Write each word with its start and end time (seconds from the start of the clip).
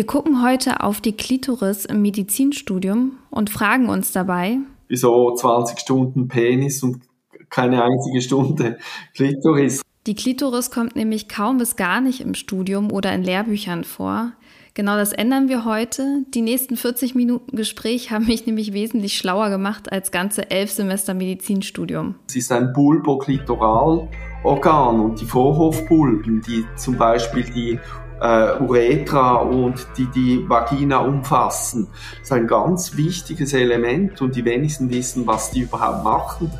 Wir 0.00 0.06
gucken 0.06 0.42
heute 0.42 0.80
auf 0.80 1.02
die 1.02 1.12
Klitoris 1.12 1.84
im 1.84 2.00
Medizinstudium 2.00 3.18
und 3.28 3.50
fragen 3.50 3.90
uns 3.90 4.12
dabei, 4.12 4.56
wieso 4.88 5.34
20 5.34 5.78
Stunden 5.78 6.26
Penis 6.26 6.82
und 6.82 7.02
keine 7.50 7.84
einzige 7.84 8.22
Stunde 8.22 8.78
Klitoris. 9.14 9.82
Die 10.06 10.14
Klitoris 10.14 10.70
kommt 10.70 10.96
nämlich 10.96 11.28
kaum 11.28 11.58
bis 11.58 11.76
gar 11.76 12.00
nicht 12.00 12.22
im 12.22 12.32
Studium 12.32 12.90
oder 12.90 13.12
in 13.12 13.22
Lehrbüchern 13.22 13.84
vor. 13.84 14.32
Genau 14.72 14.96
das 14.96 15.12
ändern 15.12 15.50
wir 15.50 15.66
heute. 15.66 16.24
Die 16.32 16.40
nächsten 16.40 16.78
40 16.78 17.14
Minuten 17.14 17.54
Gespräch 17.54 18.10
haben 18.10 18.24
mich 18.24 18.46
nämlich 18.46 18.72
wesentlich 18.72 19.18
schlauer 19.18 19.50
gemacht 19.50 19.92
als 19.92 20.12
ganze 20.12 20.50
elf 20.50 20.70
Semester 20.70 21.12
Medizinstudium. 21.12 22.14
Es 22.26 22.36
ist 22.36 22.50
ein 22.52 22.72
Bulboklitoral-Organ 22.72 25.00
und 25.00 25.20
die 25.20 25.26
Vorhofbulben, 25.26 26.40
die 26.40 26.64
zum 26.76 26.96
Beispiel 26.96 27.44
die 27.44 27.78
äh, 28.20 28.58
Uretra 28.60 29.36
und 29.36 29.86
die 29.96 30.06
die 30.06 30.48
Vagina 30.48 30.98
umfassen. 30.98 31.88
Das 32.18 32.22
ist 32.22 32.32
ein 32.32 32.46
ganz 32.46 32.96
wichtiges 32.96 33.52
Element 33.52 34.20
und 34.22 34.36
die 34.36 34.44
wenigsten 34.44 34.90
wissen, 34.90 35.26
was 35.26 35.50
die 35.50 35.60
überhaupt 35.60 36.04
machen 36.04 36.50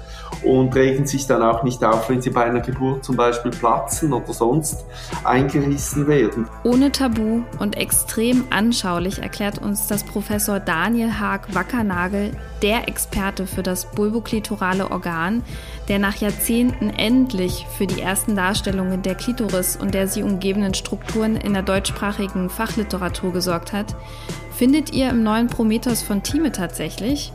und 0.42 0.74
regen 0.74 1.06
sich 1.06 1.26
dann 1.26 1.42
auch 1.42 1.62
nicht 1.62 1.84
auf, 1.84 2.08
wenn 2.08 2.22
sie 2.22 2.30
bei 2.30 2.44
einer 2.44 2.60
Geburt 2.60 3.04
zum 3.04 3.16
Beispiel 3.16 3.50
platzen 3.50 4.12
oder 4.12 4.32
sonst 4.32 4.84
eingerissen 5.24 6.06
werden. 6.06 6.48
Ohne 6.64 6.92
Tabu 6.92 7.42
und 7.58 7.76
extrem 7.76 8.44
anschaulich 8.50 9.20
erklärt 9.20 9.58
uns 9.58 9.86
das 9.86 10.04
Professor 10.04 10.60
Daniel 10.60 11.12
Haag 11.18 11.54
Wackernagel, 11.54 12.32
der 12.62 12.88
Experte 12.88 13.46
für 13.46 13.62
das 13.62 13.86
bulboklitorale 13.86 14.90
Organ, 14.90 15.42
der 15.90 15.98
nach 15.98 16.16
Jahrzehnten 16.16 16.88
endlich 16.90 17.66
für 17.76 17.88
die 17.88 18.00
ersten 18.00 18.36
Darstellungen 18.36 19.02
der 19.02 19.16
Klitoris 19.16 19.76
und 19.76 19.92
der 19.92 20.06
sie 20.06 20.22
umgebenden 20.22 20.72
Strukturen 20.72 21.34
in 21.34 21.52
der 21.52 21.64
deutschsprachigen 21.64 22.48
Fachliteratur 22.48 23.32
gesorgt 23.32 23.72
hat, 23.72 23.96
findet 24.56 24.92
ihr 24.92 25.10
im 25.10 25.24
neuen 25.24 25.48
Prometheus 25.48 26.00
von 26.00 26.22
Thieme 26.22 26.52
tatsächlich. 26.52 27.32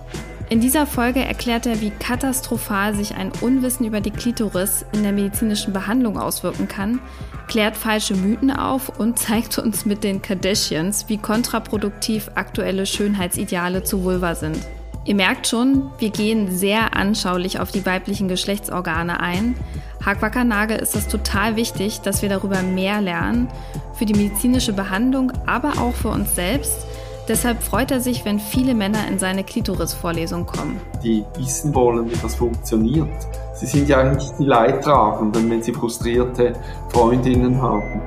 In 0.50 0.62
dieser 0.62 0.86
Folge 0.86 1.20
erklärt 1.20 1.66
er, 1.66 1.82
wie 1.82 1.90
katastrophal 1.90 2.96
sich 2.96 3.16
ein 3.16 3.34
Unwissen 3.42 3.86
über 3.86 4.00
die 4.00 4.12
Klitoris 4.12 4.86
in 4.94 5.04
der 5.04 5.12
medizinischen 5.12 5.74
Behandlung 5.74 6.18
auswirken 6.18 6.70
kann, 6.70 7.00
klärt 7.48 7.76
falsche 7.76 8.16
Mythen 8.16 8.52
auf 8.52 8.88
und 9.00 9.20
zeigt 9.20 9.58
uns 9.58 9.86
mit 9.86 10.06
den 10.06 10.22
Kardashians, 10.22 11.10
wie 11.10 11.18
kontraproduktiv 11.18 12.32
aktuelle 12.36 12.86
Schönheitsideale 12.86 13.84
zu 13.84 14.06
Vulva 14.06 14.34
sind. 14.34 14.58
Ihr 15.06 15.16
merkt 15.16 15.48
schon, 15.48 15.92
wir 16.00 16.10
gehen 16.10 16.52
sehr 16.52 16.96
anschaulich 16.96 17.60
auf 17.60 17.72
die 17.72 17.86
weiblichen 17.86 18.28
Geschlechtsorgane 18.28 19.20
ein. 19.20 19.56
Hagwackernagel 20.04 20.78
ist 20.78 20.96
es 20.96 21.08
total 21.08 21.56
wichtig, 21.56 22.02
dass 22.02 22.22
wir 22.22 22.30
darüber 22.30 22.62
mehr 22.62 23.02
lernen, 23.02 23.48
für 23.94 24.06
die 24.06 24.14
medizinische 24.14 24.74
Behandlung, 24.74 25.32
aber 25.46 25.74
auch 25.80 25.94
für 25.94 26.10
uns 26.10 26.36
selbst– 26.36 26.86
Deshalb 27.28 27.64
freut 27.64 27.90
er 27.90 28.02
sich, 28.02 28.24
wenn 28.24 28.40
viele 28.40 28.76
Männer 28.76 29.08
in 29.08 29.18
seine 29.18 29.44
Klitoris-Vorlesung 29.44 30.46
kommen. 30.46 30.80
Die 31.04 31.26
wissen 31.38 31.74
wollen, 31.74 32.12
wie 32.12 32.18
das 32.22 32.36
funktioniert. 32.36 33.10
Sie 33.56 33.66
sind 33.66 33.90
ja 33.90 34.00
eigentlich 34.00 34.30
die 34.38 34.44
Leidtragenden, 34.44 35.50
wenn 35.50 35.64
sie 35.64 35.74
frustrierte 35.74 36.54
Freundinnen 36.90 37.60
haben. 37.60 38.00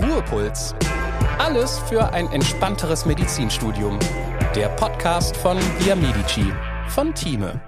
Ruhepuls. 0.00 0.74
Alles 1.38 1.80
für 1.80 2.10
ein 2.14 2.32
entspannteres 2.32 3.04
Medizinstudium. 3.04 3.98
Der 4.54 4.68
Podcast 4.68 5.34
von 5.38 5.56
Via 5.78 5.96
Medici 5.96 6.44
von 6.88 7.14
Thieme. 7.14 7.62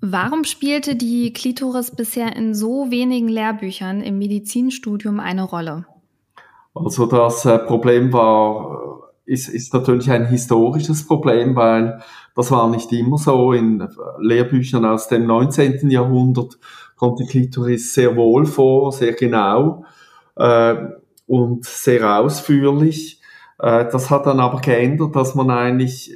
Warum 0.00 0.44
spielte 0.44 0.94
die 0.94 1.32
Klitoris 1.32 1.90
bisher 1.90 2.36
in 2.36 2.54
so 2.54 2.92
wenigen 2.92 3.26
Lehrbüchern 3.26 4.00
im 4.00 4.18
Medizinstudium 4.18 5.18
eine 5.18 5.42
Rolle? 5.42 5.86
Also 6.72 7.06
das 7.06 7.44
äh, 7.46 7.58
Problem 7.58 8.12
war, 8.12 9.08
äh, 9.26 9.32
ist, 9.32 9.48
ist 9.48 9.74
natürlich 9.74 10.08
ein 10.08 10.28
historisches 10.28 11.04
Problem, 11.04 11.56
weil 11.56 12.00
das 12.36 12.52
war 12.52 12.70
nicht 12.70 12.92
immer 12.92 13.18
so. 13.18 13.52
In 13.52 13.80
äh, 13.80 13.88
Lehrbüchern 14.20 14.84
aus 14.84 15.08
dem 15.08 15.26
19. 15.26 15.90
Jahrhundert 15.90 16.60
kommt 16.94 17.18
die 17.18 17.26
Klitoris 17.26 17.92
sehr 17.92 18.14
wohl 18.14 18.46
vor, 18.46 18.92
sehr 18.92 19.14
genau 19.14 19.84
äh, 20.36 20.76
und 21.26 21.64
sehr 21.64 22.20
ausführlich. 22.20 23.17
Äh, 23.58 23.86
das 23.90 24.10
hat 24.10 24.26
dann 24.26 24.40
aber 24.40 24.60
geändert, 24.60 25.16
dass 25.16 25.34
man 25.34 25.50
eigentlich, 25.50 26.14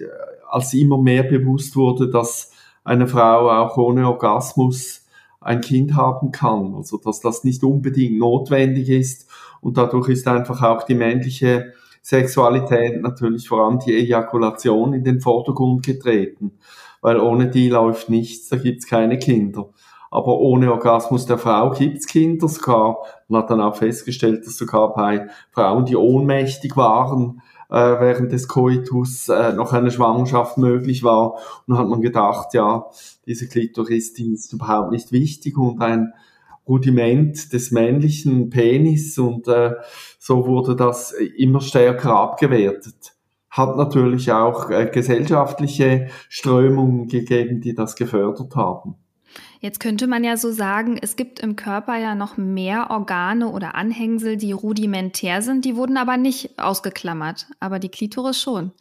als 0.48 0.74
immer 0.74 0.98
mehr 0.98 1.22
bewusst 1.24 1.76
wurde, 1.76 2.10
dass 2.10 2.52
eine 2.84 3.06
Frau 3.06 3.50
auch 3.50 3.76
ohne 3.76 4.06
Orgasmus 4.08 5.06
ein 5.40 5.60
Kind 5.60 5.96
haben 5.96 6.32
kann. 6.32 6.74
Also 6.74 6.98
dass 6.98 7.20
das 7.20 7.44
nicht 7.44 7.62
unbedingt 7.64 8.18
notwendig 8.18 8.88
ist 8.88 9.28
und 9.60 9.76
dadurch 9.76 10.08
ist 10.08 10.26
einfach 10.28 10.62
auch 10.62 10.82
die 10.84 10.94
männliche 10.94 11.72
Sexualität, 12.02 13.00
natürlich 13.00 13.48
vor 13.48 13.64
allem 13.64 13.78
die 13.78 13.94
Ejakulation 13.94 14.92
in 14.92 15.04
den 15.04 15.20
Vordergrund 15.20 15.84
getreten. 15.84 16.52
Weil 17.00 17.18
ohne 17.18 17.48
die 17.48 17.68
läuft 17.68 18.08
nichts, 18.08 18.48
da 18.48 18.56
gibt's 18.56 18.86
keine 18.86 19.18
Kinder. 19.18 19.70
Aber 20.12 20.40
ohne 20.40 20.70
Orgasmus 20.70 21.24
der 21.24 21.38
Frau 21.38 21.70
gibt's 21.70 22.06
Kinder. 22.06 22.46
Sogar, 22.46 22.98
man 23.28 23.42
hat 23.42 23.50
dann 23.50 23.62
auch 23.62 23.76
festgestellt, 23.76 24.46
dass 24.46 24.58
sogar 24.58 24.92
bei 24.92 25.28
Frauen, 25.52 25.86
die 25.86 25.96
ohnmächtig 25.96 26.76
waren, 26.76 27.40
äh, 27.70 27.74
während 27.74 28.30
des 28.30 28.46
Koitus 28.46 29.30
äh, 29.30 29.54
noch 29.54 29.72
eine 29.72 29.90
Schwangerschaft 29.90 30.58
möglich 30.58 31.02
war. 31.02 31.32
Und 31.32 31.40
dann 31.68 31.78
hat 31.78 31.88
man 31.88 32.02
gedacht, 32.02 32.52
ja, 32.52 32.84
diese 33.26 33.48
Klitoris, 33.48 34.12
die 34.12 34.34
ist 34.34 34.52
überhaupt 34.52 34.90
nicht 34.90 35.12
wichtig 35.12 35.56
und 35.56 35.80
ein 35.80 36.12
Rudiment 36.68 37.50
des 37.54 37.70
männlichen 37.70 38.50
Penis 38.50 39.18
und 39.18 39.48
äh, 39.48 39.76
so 40.18 40.46
wurde 40.46 40.76
das 40.76 41.12
immer 41.12 41.62
stärker 41.62 42.14
abgewertet. 42.14 43.14
Hat 43.48 43.78
natürlich 43.78 44.30
auch 44.30 44.68
äh, 44.68 44.90
gesellschaftliche 44.92 46.08
Strömungen 46.28 47.08
gegeben, 47.08 47.62
die 47.62 47.74
das 47.74 47.96
gefördert 47.96 48.54
haben. 48.54 48.96
Jetzt 49.60 49.80
könnte 49.80 50.06
man 50.06 50.24
ja 50.24 50.36
so 50.36 50.50
sagen, 50.50 50.98
es 51.00 51.16
gibt 51.16 51.40
im 51.40 51.56
Körper 51.56 51.96
ja 51.98 52.14
noch 52.14 52.36
mehr 52.36 52.90
Organe 52.90 53.48
oder 53.48 53.74
Anhängsel, 53.74 54.36
die 54.36 54.52
rudimentär 54.52 55.42
sind, 55.42 55.64
die 55.64 55.76
wurden 55.76 55.96
aber 55.96 56.16
nicht 56.16 56.58
ausgeklammert, 56.58 57.46
aber 57.60 57.78
die 57.78 57.88
Klitoris 57.88 58.40
schon. 58.40 58.72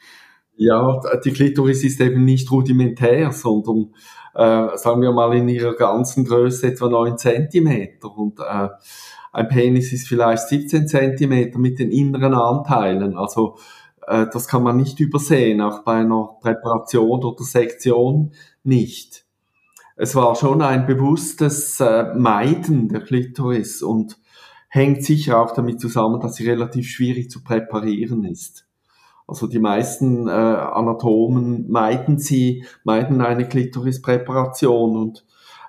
Ja, 0.55 0.99
die 1.23 1.31
Klitoris 1.31 1.83
ist 1.83 2.01
eben 2.01 2.25
nicht 2.25 2.51
rudimentär, 2.51 3.31
sondern 3.31 3.93
äh, 4.33 4.77
sagen 4.77 5.01
wir 5.01 5.11
mal 5.11 5.35
in 5.35 5.47
ihrer 5.49 5.75
ganzen 5.75 6.25
Größe 6.25 6.67
etwa 6.67 6.89
9 6.89 7.17
Zentimeter 7.17 8.15
und 8.15 8.39
äh, 8.39 8.69
ein 9.33 9.47
Penis 9.47 9.93
ist 9.93 10.07
vielleicht 10.07 10.47
17 10.49 10.87
Zentimeter 10.87 11.57
mit 11.57 11.79
den 11.79 11.91
inneren 11.91 12.33
Anteilen. 12.33 13.17
Also 13.17 13.57
äh, 14.07 14.27
das 14.31 14.47
kann 14.47 14.63
man 14.63 14.77
nicht 14.77 14.99
übersehen, 14.99 15.61
auch 15.61 15.83
bei 15.83 15.99
einer 15.99 16.37
Präparation 16.41 17.23
oder 17.23 17.43
Sektion 17.43 18.31
nicht. 18.63 19.25
Es 20.03 20.15
war 20.15 20.35
schon 20.35 20.63
ein 20.63 20.87
bewusstes 20.87 21.79
äh, 21.79 22.15
Meiden 22.15 22.89
der 22.89 23.01
Klitoris 23.01 23.83
und 23.83 24.17
hängt 24.67 25.05
sicher 25.05 25.39
auch 25.39 25.53
damit 25.53 25.79
zusammen, 25.79 26.19
dass 26.19 26.37
sie 26.37 26.49
relativ 26.49 26.89
schwierig 26.89 27.29
zu 27.29 27.43
präparieren 27.43 28.23
ist. 28.23 28.65
Also 29.27 29.45
die 29.45 29.59
meisten 29.59 30.27
äh, 30.27 30.31
Anatomen 30.31 31.69
meiden 31.69 32.17
sie, 32.17 32.65
meiden 32.83 33.21
eine 33.21 33.47
Klitorispräparation 33.47 34.97
und 34.97 35.23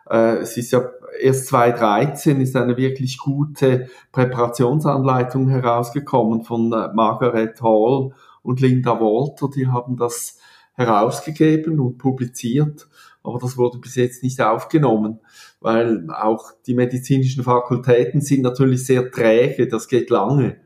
äh, 0.09 0.37
es 0.37 0.57
ist 0.57 0.71
ja 0.71 0.83
erst 1.21 1.49
2013 1.49 2.41
ist 2.41 2.57
eine 2.57 2.79
wirklich 2.79 3.19
gute 3.19 3.91
Präparationsanleitung 4.13 5.51
herausgekommen 5.51 6.43
von 6.43 6.73
äh, 6.73 6.89
Margaret 6.95 7.61
Hall 7.61 8.15
und 8.43 8.61
Linda 8.63 8.99
Walter. 8.99 9.51
Die 9.55 9.67
haben 9.67 9.99
das 9.99 10.39
herausgegeben 10.73 11.81
und 11.81 11.99
publiziert, 11.99 12.89
aber 13.23 13.39
das 13.39 13.57
wurde 13.57 13.79
bis 13.79 13.95
jetzt 13.97 14.23
nicht 14.23 14.41
aufgenommen, 14.41 15.21
weil 15.61 16.09
auch 16.11 16.53
die 16.67 16.75
medizinischen 16.75 17.45
Fakultäten 17.45 18.21
sind 18.21 18.43
natürlich 18.43 18.85
sehr 18.85 19.11
träge, 19.11 19.69
das 19.69 19.89
geht 19.89 20.11
lange 20.11 20.57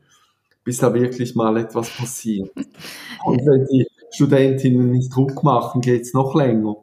bis 0.67 0.79
da 0.79 0.93
wirklich 0.93 1.33
mal 1.33 1.55
etwas 1.55 1.89
passiert. 1.95 2.51
Und 3.23 3.39
wenn 3.39 3.65
die 3.71 3.87
Studentinnen 4.11 4.91
nicht 4.91 5.15
Druck 5.15 5.41
machen, 5.41 5.79
geht 5.79 6.01
es 6.01 6.13
noch 6.13 6.35
länger. 6.35 6.75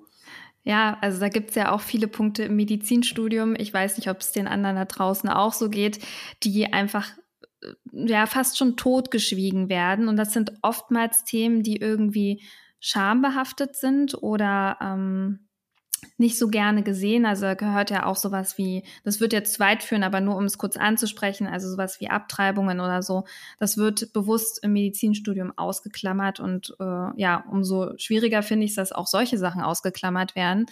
Ja, 0.63 0.97
also 1.03 1.21
da 1.21 1.29
gibt 1.29 1.51
es 1.51 1.57
ja 1.57 1.71
auch 1.71 1.83
viele 1.83 2.09
Punkte 2.09 2.45
im 2.45 2.57
Medizinstudium. 2.57 3.55
Ich 3.59 3.75
weiß 3.75 3.99
nicht, 3.99 4.09
ob 4.09 4.21
es 4.21 4.33
den 4.33 4.47
anderen 4.47 4.77
da 4.77 4.87
draußen 4.87 5.29
auch 5.29 5.53
so 5.53 5.69
geht, 5.69 5.99
die 6.43 6.73
einfach 6.73 7.11
äh, 7.61 7.75
ja 7.93 8.25
fast 8.25 8.57
schon 8.57 8.79
totgeschwiegen 8.79 9.69
werden. 9.69 10.09
Und 10.09 10.17
das 10.17 10.33
sind 10.33 10.55
oftmals 10.63 11.25
Themen, 11.25 11.63
die 11.63 11.77
irgendwie 11.77 12.43
schambehaftet 12.81 13.77
sind 13.77 14.15
oder 14.23 14.79
ähm, 14.81 15.41
nicht 16.17 16.39
so 16.39 16.49
gerne 16.49 16.83
gesehen. 16.83 17.27
Also 17.27 17.55
gehört 17.57 17.91
ja 17.91 18.07
auch 18.07 18.17
sowas 18.17 18.57
wie, 18.59 18.85
das 19.03 19.21
wird 19.21 19.33
jetzt 19.33 19.55
zu 19.55 19.61
weit 19.61 19.83
führen, 19.83 20.05
aber 20.05 20.21
nur 20.21 20.37
um 20.37 20.45
es 20.45 20.59
kurz 20.59 20.77
anzusprechen, 20.77 21.47
also 21.47 21.69
sowas 21.69 22.01
wie 22.01 22.09
Abtreibungen 22.09 22.81
oder 22.81 23.03
so, 23.03 23.25
das 23.59 23.77
wird 23.77 24.13
bewusst 24.13 24.63
im 24.63 24.73
Medizinstudium 24.73 25.53
ausgeklammert 25.57 26.41
und 26.41 26.75
äh, 26.79 26.85
ja, 27.17 27.45
umso 27.51 27.97
schwieriger 27.99 28.43
finde 28.43 28.65
ich 28.65 28.73
es, 28.73 28.77
dass 28.77 28.93
auch 28.93 29.07
solche 29.07 29.39
Sachen 29.39 29.63
ausgeklammert 29.63 30.37
werden. 30.37 30.67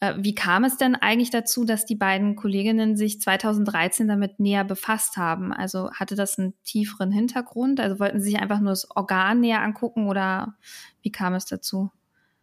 Äh, 0.00 0.14
wie 0.18 0.34
kam 0.34 0.64
es 0.64 0.76
denn 0.76 0.94
eigentlich 0.94 1.30
dazu, 1.30 1.64
dass 1.64 1.86
die 1.86 1.94
beiden 1.94 2.36
Kolleginnen 2.36 2.96
sich 2.96 3.20
2013 3.20 4.08
damit 4.08 4.40
näher 4.40 4.64
befasst 4.64 5.16
haben? 5.16 5.52
Also 5.52 5.90
hatte 5.92 6.14
das 6.14 6.38
einen 6.38 6.54
tieferen 6.64 7.10
Hintergrund? 7.10 7.80
Also 7.80 7.98
wollten 8.00 8.20
sie 8.20 8.30
sich 8.30 8.40
einfach 8.40 8.60
nur 8.60 8.70
das 8.70 8.90
Organ 8.96 9.40
näher 9.40 9.62
angucken 9.62 10.08
oder 10.08 10.54
wie 11.02 11.12
kam 11.12 11.34
es 11.34 11.46
dazu? 11.46 11.90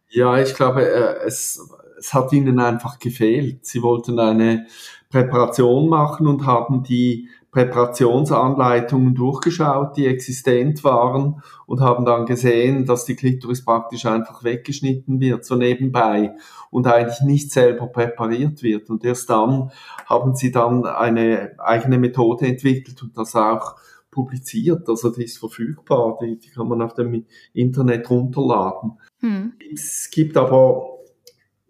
Ja, 0.08 0.38
ich 0.38 0.54
glaube, 0.54 0.82
äh, 0.82 1.24
es, 1.26 1.58
es 2.02 2.12
hat 2.12 2.32
ihnen 2.32 2.58
einfach 2.58 2.98
gefehlt. 2.98 3.64
Sie 3.64 3.82
wollten 3.82 4.18
eine 4.18 4.66
Präparation 5.08 5.88
machen 5.88 6.26
und 6.26 6.46
haben 6.46 6.82
die 6.82 7.28
Präparationsanleitungen 7.52 9.14
durchgeschaut, 9.14 9.96
die 9.96 10.06
existent 10.06 10.82
waren 10.84 11.42
und 11.66 11.80
haben 11.80 12.04
dann 12.06 12.24
gesehen, 12.24 12.86
dass 12.86 13.04
die 13.04 13.14
Klitoris 13.14 13.64
praktisch 13.64 14.06
einfach 14.06 14.42
weggeschnitten 14.42 15.20
wird, 15.20 15.44
so 15.44 15.54
nebenbei 15.54 16.34
und 16.70 16.86
eigentlich 16.86 17.20
nicht 17.20 17.52
selber 17.52 17.86
präpariert 17.86 18.62
wird. 18.62 18.88
Und 18.88 19.04
erst 19.04 19.28
dann 19.30 19.70
haben 20.06 20.34
sie 20.34 20.50
dann 20.50 20.86
eine 20.86 21.54
eigene 21.58 21.98
Methode 21.98 22.46
entwickelt 22.46 23.02
und 23.02 23.16
das 23.16 23.36
auch 23.36 23.76
publiziert. 24.10 24.88
Also 24.88 25.10
die 25.10 25.24
ist 25.24 25.38
verfügbar, 25.38 26.18
die, 26.22 26.38
die 26.38 26.50
kann 26.50 26.68
man 26.68 26.80
auf 26.82 26.94
dem 26.94 27.26
Internet 27.52 28.08
runterladen. 28.08 28.98
Hm. 29.20 29.52
Es 29.72 30.08
gibt 30.10 30.36
aber 30.38 30.91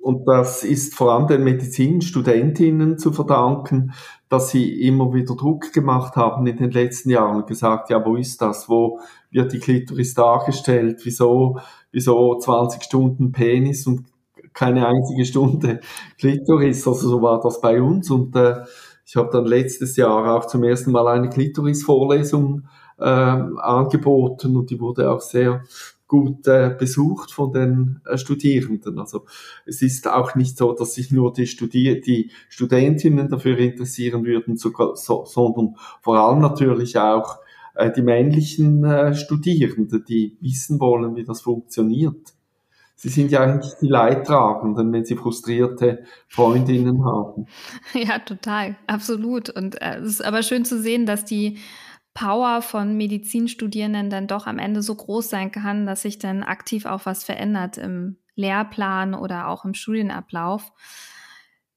und 0.03 0.27
das 0.27 0.65
ist 0.65 0.95
vor 0.95 1.13
allem 1.13 1.29
den 1.29 1.45
Medizinstudentinnen 1.45 2.99
zu 2.99 3.13
verdanken, 3.13 3.93
dass 4.29 4.51
sie 4.51 4.83
immer 4.83 5.15
wieder 5.15 5.37
Druck 5.37 5.73
gemacht 5.73 6.17
haben 6.17 6.45
in 6.49 6.57
den 6.57 6.73
letzten 6.73 7.11
Jahren 7.11 7.37
und 7.37 7.47
gesagt, 7.47 7.89
ja, 7.89 8.05
wo 8.05 8.17
ist 8.17 8.43
das? 8.43 8.69
Wo 8.69 8.99
wird 9.31 9.53
die 9.53 9.61
Klitoris 9.61 10.15
dargestellt? 10.15 11.03
Wieso, 11.05 11.61
wieso 11.93 12.37
20 12.37 12.83
Stunden 12.83 13.31
Penis 13.31 13.87
und 13.87 14.07
keine 14.53 14.89
einzige 14.89 15.25
Stunde 15.25 15.79
Klitoris? 16.19 16.87
Also 16.89 17.09
so 17.09 17.23
war 17.23 17.41
das 17.41 17.61
bei 17.61 17.81
uns 17.81 18.11
und 18.11 18.35
äh, 18.35 18.57
ich 19.07 19.15
habe 19.15 19.31
dann 19.31 19.45
letztes 19.45 19.97
Jahr 19.97 20.35
auch 20.35 20.47
zum 20.47 20.65
ersten 20.65 20.91
Mal 20.91 21.07
eine 21.07 21.29
Klitoris-Vorlesung 21.29 22.67
äh, 22.99 23.05
angeboten 23.05 24.57
und 24.57 24.71
die 24.71 24.81
wurde 24.81 25.11
auch 25.11 25.21
sehr 25.21 25.63
gut 26.13 26.47
äh, 26.47 26.77
besucht 26.79 27.33
von 27.33 27.55
den 27.55 28.03
äh, 28.05 28.19
Studierenden. 28.19 28.99
Also 28.99 29.25
es 29.65 29.81
ist 29.81 30.07
auch 30.07 30.35
nicht 30.35 30.59
so, 30.59 30.75
dass 30.75 30.93
sich 30.93 31.11
nur 31.11 31.33
die, 31.33 31.47
Studier 31.47 32.03
die 32.03 32.31
Studentinnen 32.51 33.31
dafür 33.31 33.57
interessieren 33.59 34.23
würden, 34.27 34.59
so, 34.59 34.73
so, 34.95 35.25
sondern 35.25 35.77
vor 36.03 36.19
allem 36.19 36.41
natürlich 36.41 36.99
auch 36.99 37.39
äh, 37.75 37.91
die 37.91 38.03
männlichen 38.03 38.85
äh, 38.85 39.15
Studierenden, 39.15 40.05
die 40.07 40.37
wissen 40.43 40.79
wollen, 40.81 41.17
wie 41.17 41.25
das 41.25 41.41
funktioniert. 41.41 42.35
Sie 42.95 43.09
sind 43.09 43.31
ja 43.31 43.41
eigentlich 43.41 43.73
die 43.81 43.89
Leidtragenden, 43.89 44.93
wenn 44.93 45.07
sie 45.07 45.17
frustrierte 45.17 46.05
Freundinnen 46.29 47.07
haben. 47.07 47.47
Ja, 47.95 48.19
total, 48.19 48.77
absolut. 48.87 49.49
Und 49.49 49.81
äh, 49.81 49.97
es 49.97 50.11
ist 50.11 50.25
aber 50.25 50.43
schön 50.43 50.67
zu 50.67 50.79
sehen, 50.79 51.07
dass 51.07 51.25
die 51.25 51.57
Power 52.15 52.63
von 52.63 52.97
Medizinstudierenden 52.97 54.11
dann 54.11 54.27
doch 54.27 54.47
am 54.47 54.59
Ende 54.59 54.83
so 54.83 54.95
groß 54.95 55.31
sein 55.31 55.51
kann, 55.51 55.87
dass 55.87 56.03
sich 56.03 56.19
dann 56.19 56.43
aktiv 56.43 56.85
auch 56.85 57.07
was 57.07 57.25
verändert 57.25 57.79
im 57.79 58.19
Lehrplan 58.35 59.15
oder 59.15 59.49
auch 59.49 59.65
im 59.65 59.75
Studienablauf. 59.75 60.73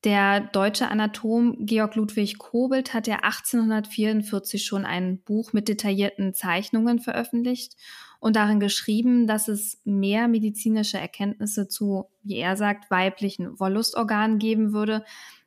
Der 0.04 0.40
deutsche 0.40 0.90
Anatom 0.90 1.66
Georg 1.66 1.96
Ludwig 1.96 2.38
Kobelt 2.38 2.94
hat 2.94 3.08
ja 3.08 3.16
1844 3.24 4.64
schon 4.64 4.86
ein 4.86 5.20
Buch 5.24 5.52
mit 5.52 5.68
detaillierten 5.68 6.36
Zeichnungen 6.36 7.00
veröffentlicht 7.00 7.76
und 8.20 8.36
darin 8.36 8.60
geschrieben, 8.60 9.26
dass 9.26 9.48
es 9.48 9.82
mehr 9.84 10.28
medizinische 10.28 11.00
Erkenntnisse 11.00 11.68
zu, 11.68 12.06
wie 12.22 12.38
er 12.38 12.56
sagt, 12.56 12.92
weiblichen 12.92 13.60
Wollustorganen 13.60 14.38
geben 14.38 14.74
würde, 14.74 15.04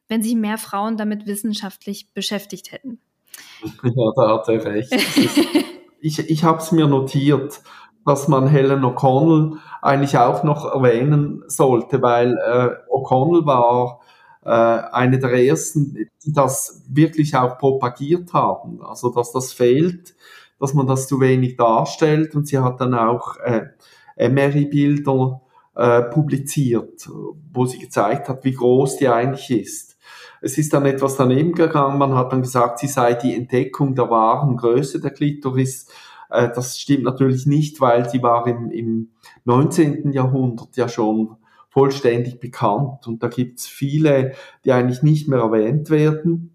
wenn 0.08 0.22
sich 0.24 0.34
mehr 0.34 0.58
Frauen 0.58 0.96
damit 0.96 1.26
wissenschaftlich 1.26 2.12
beschäftigt 2.12 2.72
hätten. 2.72 3.00
Ja, 3.82 4.12
da 4.16 4.28
hat 4.34 4.48
er 4.48 4.64
recht. 4.64 4.92
ich 6.00 6.18
ich 6.18 6.44
habe 6.44 6.58
es 6.58 6.72
mir 6.72 6.86
notiert, 6.86 7.60
dass 8.06 8.28
man 8.28 8.46
Helen 8.46 8.84
O'Connell 8.84 9.58
eigentlich 9.82 10.16
auch 10.16 10.42
noch 10.42 10.64
erwähnen 10.64 11.42
sollte, 11.46 12.00
weil 12.02 12.36
äh, 12.38 12.90
O'Connell 12.90 13.46
war 13.46 14.00
äh, 14.44 14.50
eine 14.50 15.18
der 15.18 15.32
ersten, 15.32 15.94
die 15.94 16.32
das 16.32 16.82
wirklich 16.88 17.36
auch 17.36 17.58
propagiert 17.58 18.32
haben. 18.32 18.82
Also 18.82 19.10
dass 19.10 19.32
das 19.32 19.52
fehlt, 19.52 20.14
dass 20.58 20.74
man 20.74 20.86
das 20.86 21.06
zu 21.06 21.20
wenig 21.20 21.56
darstellt 21.56 22.34
und 22.34 22.48
sie 22.48 22.58
hat 22.58 22.80
dann 22.80 22.94
auch 22.94 23.36
äh, 23.38 23.66
MRI-Bilder 24.28 25.40
äh, 25.76 26.02
publiziert, 26.02 27.08
wo 27.52 27.66
sie 27.66 27.78
gezeigt 27.78 28.28
hat, 28.28 28.44
wie 28.44 28.52
groß 28.52 28.96
die 28.96 29.08
eigentlich 29.08 29.50
ist. 29.50 29.87
Es 30.40 30.58
ist 30.58 30.72
dann 30.72 30.86
etwas 30.86 31.16
daneben 31.16 31.52
gegangen. 31.52 31.98
Man 31.98 32.14
hat 32.14 32.32
dann 32.32 32.42
gesagt, 32.42 32.78
sie 32.78 32.86
sei 32.86 33.14
die 33.14 33.34
Entdeckung 33.34 33.94
der 33.94 34.10
wahren 34.10 34.56
Größe 34.56 35.00
der 35.00 35.10
Klitoris. 35.10 35.88
Äh, 36.30 36.50
das 36.54 36.78
stimmt 36.78 37.04
natürlich 37.04 37.46
nicht, 37.46 37.80
weil 37.80 38.08
sie 38.08 38.22
war 38.22 38.46
im, 38.46 38.70
im 38.70 39.10
19. 39.44 40.12
Jahrhundert 40.12 40.76
ja 40.76 40.88
schon 40.88 41.36
vollständig 41.70 42.40
bekannt. 42.40 43.06
Und 43.06 43.22
da 43.22 43.28
gibt 43.28 43.60
es 43.60 43.66
viele, 43.66 44.32
die 44.64 44.72
eigentlich 44.72 45.02
nicht 45.02 45.28
mehr 45.28 45.40
erwähnt 45.40 45.90
werden. 45.90 46.54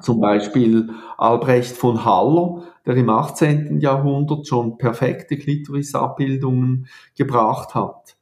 Zum 0.00 0.20
Beispiel 0.20 0.90
Albrecht 1.16 1.76
von 1.76 2.04
Haller, 2.04 2.64
der 2.84 2.96
im 2.96 3.08
18. 3.08 3.80
Jahrhundert 3.80 4.46
schon 4.46 4.76
perfekte 4.76 5.36
Klitorisabbildungen 5.36 6.88
gebracht 7.16 7.74
hat. 7.74 8.16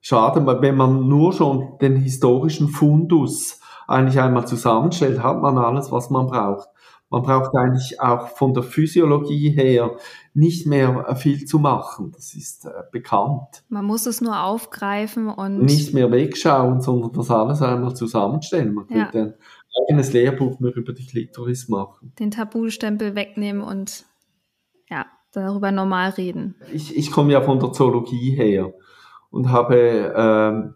Schade, 0.00 0.44
wenn 0.62 0.76
man 0.76 1.08
nur 1.08 1.32
schon 1.32 1.78
den 1.80 1.96
historischen 1.96 2.68
Fundus 2.68 3.59
eigentlich 3.90 4.20
einmal 4.20 4.46
zusammenstellt, 4.46 5.22
hat 5.22 5.40
man 5.40 5.58
alles, 5.58 5.90
was 5.90 6.10
man 6.10 6.26
braucht. 6.26 6.68
Man 7.10 7.22
braucht 7.22 7.56
eigentlich 7.56 8.00
auch 8.00 8.28
von 8.28 8.54
der 8.54 8.62
Physiologie 8.62 9.50
her 9.50 9.96
nicht 10.32 10.64
mehr 10.66 11.16
viel 11.16 11.44
zu 11.44 11.58
machen. 11.58 12.12
Das 12.14 12.34
ist 12.34 12.66
äh, 12.66 12.70
bekannt. 12.92 13.64
Man 13.68 13.84
muss 13.84 14.06
es 14.06 14.20
nur 14.20 14.40
aufgreifen 14.40 15.28
und 15.28 15.58
nicht 15.58 15.92
mehr 15.92 16.12
wegschauen, 16.12 16.80
sondern 16.80 17.12
das 17.12 17.30
alles 17.30 17.62
einmal 17.62 17.96
zusammenstellen. 17.96 18.74
Man 18.74 18.86
ja. 18.88 19.06
könnte 19.06 19.18
ein 19.20 19.84
eigenes 19.88 20.12
Lehrbuch 20.12 20.60
nur 20.60 20.72
über 20.76 20.92
die 20.92 21.04
Klitoris 21.04 21.68
machen. 21.68 22.12
Den 22.20 22.30
Tabustempel 22.30 23.16
wegnehmen 23.16 23.62
und 23.62 24.04
ja, 24.88 25.06
darüber 25.32 25.72
normal 25.72 26.10
reden. 26.10 26.54
Ich, 26.72 26.96
ich 26.96 27.10
komme 27.10 27.32
ja 27.32 27.40
von 27.40 27.58
der 27.58 27.72
Zoologie 27.72 28.36
her 28.36 28.72
und 29.30 29.50
habe 29.50 30.14
ähm, 30.16 30.74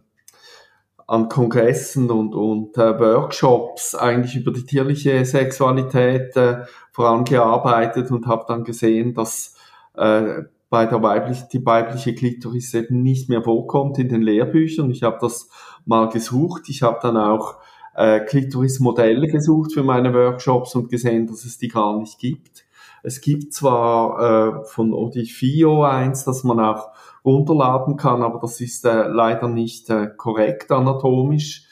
an 1.06 1.28
Kongressen 1.28 2.10
und, 2.10 2.34
und 2.34 2.76
äh, 2.78 2.98
Workshops 2.98 3.94
eigentlich 3.94 4.36
über 4.36 4.52
die 4.52 4.64
tierliche 4.64 5.24
Sexualität 5.24 6.36
äh, 6.36 6.64
vorangearbeitet 6.92 8.10
und 8.10 8.26
habe 8.26 8.44
dann 8.48 8.64
gesehen, 8.64 9.14
dass 9.14 9.54
äh, 9.94 10.42
bei 10.70 10.86
der 10.86 11.02
weiblichen, 11.02 11.46
die 11.52 11.64
weibliche 11.64 12.14
Klitoris 12.14 12.74
eben 12.74 13.02
nicht 13.02 13.28
mehr 13.28 13.42
vorkommt 13.42 13.98
in 13.98 14.08
den 14.08 14.22
Lehrbüchern. 14.22 14.90
Ich 14.90 15.02
habe 15.02 15.18
das 15.20 15.48
mal 15.84 16.08
gesucht. 16.08 16.68
Ich 16.68 16.82
habe 16.82 16.98
dann 17.02 17.16
auch 17.16 17.56
äh, 17.94 18.20
Klitoris-Modelle 18.20 19.28
gesucht 19.28 19.72
für 19.72 19.84
meine 19.84 20.12
Workshops 20.14 20.74
und 20.74 20.88
gesehen, 20.88 21.26
dass 21.26 21.44
es 21.44 21.58
die 21.58 21.68
gar 21.68 21.98
nicht 21.98 22.18
gibt. 22.18 22.66
Es 23.02 23.20
gibt 23.20 23.52
zwar 23.52 24.62
äh, 24.62 24.64
von 24.64 24.94
Odifio 24.94 25.84
eins, 25.84 26.24
dass 26.24 26.42
man 26.42 26.58
auch 26.58 26.88
runterladen 27.24 27.96
kann, 27.96 28.22
aber 28.22 28.38
das 28.40 28.60
ist 28.60 28.84
äh, 28.84 29.08
leider 29.08 29.48
nicht 29.48 29.90
äh, 29.90 30.08
korrekt 30.16 30.70
anatomisch. 30.70 31.66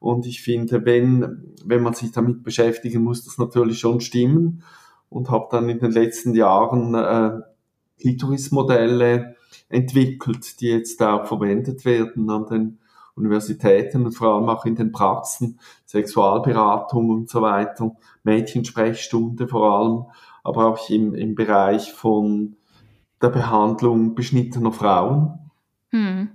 Und 0.00 0.26
ich 0.26 0.42
finde, 0.42 0.84
wenn, 0.84 1.54
wenn 1.64 1.82
man 1.82 1.94
sich 1.94 2.12
damit 2.12 2.44
beschäftigen 2.44 3.02
muss, 3.02 3.24
das 3.24 3.38
natürlich 3.38 3.80
schon 3.80 4.00
stimmen. 4.00 4.62
Und 5.10 5.30
habe 5.30 5.48
dann 5.50 5.70
in 5.70 5.78
den 5.78 5.90
letzten 5.90 6.34
Jahren 6.34 6.94
äh, 6.94 7.40
Klitoris-Modelle 7.98 9.36
entwickelt, 9.70 10.60
die 10.60 10.68
jetzt 10.68 11.02
auch 11.02 11.24
verwendet 11.24 11.86
werden 11.86 12.28
an 12.28 12.46
den 12.46 12.78
Universitäten 13.14 14.04
und 14.04 14.12
vor 14.12 14.34
allem 14.34 14.48
auch 14.48 14.64
in 14.64 14.76
den 14.76 14.92
Praxen, 14.92 15.58
Sexualberatung 15.86 17.10
und 17.10 17.28
so 17.28 17.42
weiter, 17.42 17.96
Mädchensprechstunde 18.22 19.48
vor 19.48 19.78
allem, 19.78 20.04
aber 20.44 20.66
auch 20.66 20.88
im, 20.90 21.14
im 21.14 21.34
Bereich 21.34 21.92
von 21.92 22.56
der 23.20 23.28
Behandlung 23.28 24.14
beschnittener 24.14 24.72
Frauen 24.72 25.50
hm. 25.90 26.30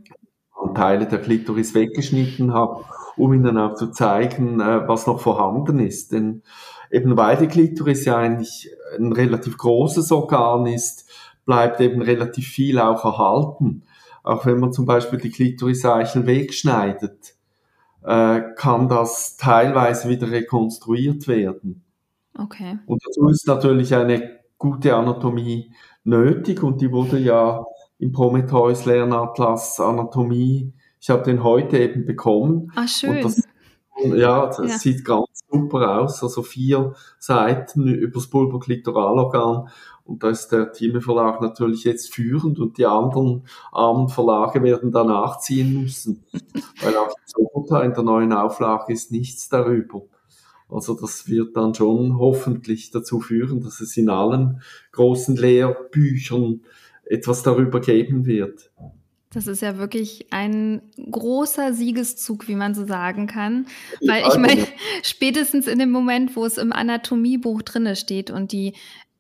und 0.56 0.76
Teile 0.76 1.08
der 1.08 1.20
Klitoris 1.20 1.74
weggeschnitten 1.74 2.54
habe, 2.54 2.84
um 3.16 3.34
ihnen 3.34 3.58
auch 3.58 3.76
zu 3.76 3.88
zeigen, 3.92 4.60
äh, 4.60 4.88
was 4.88 5.08
noch 5.08 5.20
vorhanden 5.20 5.80
ist. 5.80 6.12
Denn 6.12 6.44
eben 6.92 7.16
weil 7.18 7.38
die 7.38 7.48
Klitoris 7.48 8.06
ja 8.06 8.18
eigentlich 8.18 8.70
ein 8.98 9.12
relativ 9.12 9.58
großes 9.58 10.12
Organ 10.12 10.66
ist, 10.66 11.10
bleibt 11.46 11.82
eben 11.82 12.02
relativ 12.02 12.48
viel 12.48 12.80
auch 12.80 13.04
erhalten. 13.04 13.84
Auch 14.24 14.46
wenn 14.46 14.60
man 14.60 14.72
zum 14.72 14.86
Beispiel 14.86 15.20
die 15.20 15.32
Klitoriseichel 15.32 16.26
wegschneidet, 16.26 17.36
äh, 18.04 18.42
kann 18.56 18.88
das 18.88 19.38
teilweise 19.38 20.10
wieder 20.10 20.32
rekonstruiert 20.32 21.28
werden. 21.28 21.84
Okay. 22.38 22.80
Und 22.86 23.02
dazu 23.06 23.28
ist 23.30 23.48
natürlich 23.48 23.94
eine 23.94 24.40
gute 24.64 24.96
Anatomie 24.96 25.74
nötig 26.06 26.64
und 26.64 26.80
die 26.80 26.90
wurde 26.90 27.20
ja 27.20 27.66
im 28.00 28.14
Prometheus 28.14 28.86
Lernatlas 28.86 29.80
Anatomie, 29.80 30.74
Ich 31.02 31.10
habe 31.10 31.24
den 31.24 31.44
heute 31.44 31.78
eben 31.78 32.06
bekommen. 32.06 32.72
Ah, 32.76 32.88
schön. 32.88 33.22
Das, 33.22 33.44
ja, 34.04 34.46
das 34.48 34.58
ja. 34.58 34.78
sieht 34.78 35.04
ganz 35.04 35.28
super 35.52 36.00
aus. 36.00 36.24
Also 36.24 36.44
vier 36.44 36.94
Seiten 37.20 37.88
übers 37.88 38.30
Pulverklitoralorgan. 38.30 39.68
Und 40.06 40.24
da 40.24 40.30
ist 40.30 40.48
der 40.50 40.72
Thieme 40.72 41.02
Verlag 41.02 41.42
natürlich 41.42 41.84
jetzt 41.84 42.14
führend 42.14 42.60
und 42.60 42.78
die 42.78 42.86
anderen 42.86 43.46
armen 43.72 44.08
Verlage 44.08 44.64
werden 44.64 44.92
da 44.92 45.04
nachziehen 45.04 45.82
müssen. 45.82 46.24
Weil 46.82 46.96
auch 46.96 47.14
in 47.84 47.94
der 47.94 48.04
neuen 48.04 48.32
Auflage 48.32 48.94
ist 48.94 49.12
nichts 49.12 49.50
darüber. 49.50 50.04
Also 50.74 50.96
das 50.96 51.28
wird 51.28 51.56
dann 51.56 51.76
schon 51.76 52.18
hoffentlich 52.18 52.92
dazu 52.92 53.20
führen, 53.20 53.62
dass 53.62 53.80
es 53.80 53.96
in 53.96 54.10
allen 54.10 54.62
großen 54.92 55.36
Lehrbüchern 55.36 56.62
etwas 57.06 57.44
darüber 57.44 57.80
geben 57.80 58.26
wird. 58.26 58.72
Das 59.34 59.48
ist 59.48 59.62
ja 59.62 59.78
wirklich 59.78 60.28
ein 60.32 60.84
großer 61.10 61.74
Siegeszug, 61.74 62.48
wie 62.48 62.56
man 62.56 62.76
so 62.76 62.86
sagen 62.86 63.26
kann. 63.26 63.66
Weil 64.06 64.26
ich 64.28 64.38
meine, 64.38 64.68
spätestens 65.04 65.68
in 65.68 65.80
dem 65.80 65.92
Moment, 65.92 66.36
wo 66.36 66.46
es 66.46 66.58
im 66.58 66.72
Anatomiebuch 66.72 67.64
drinne 67.64 67.96
steht 67.96 68.30
und 68.30 68.52
die 68.52 68.74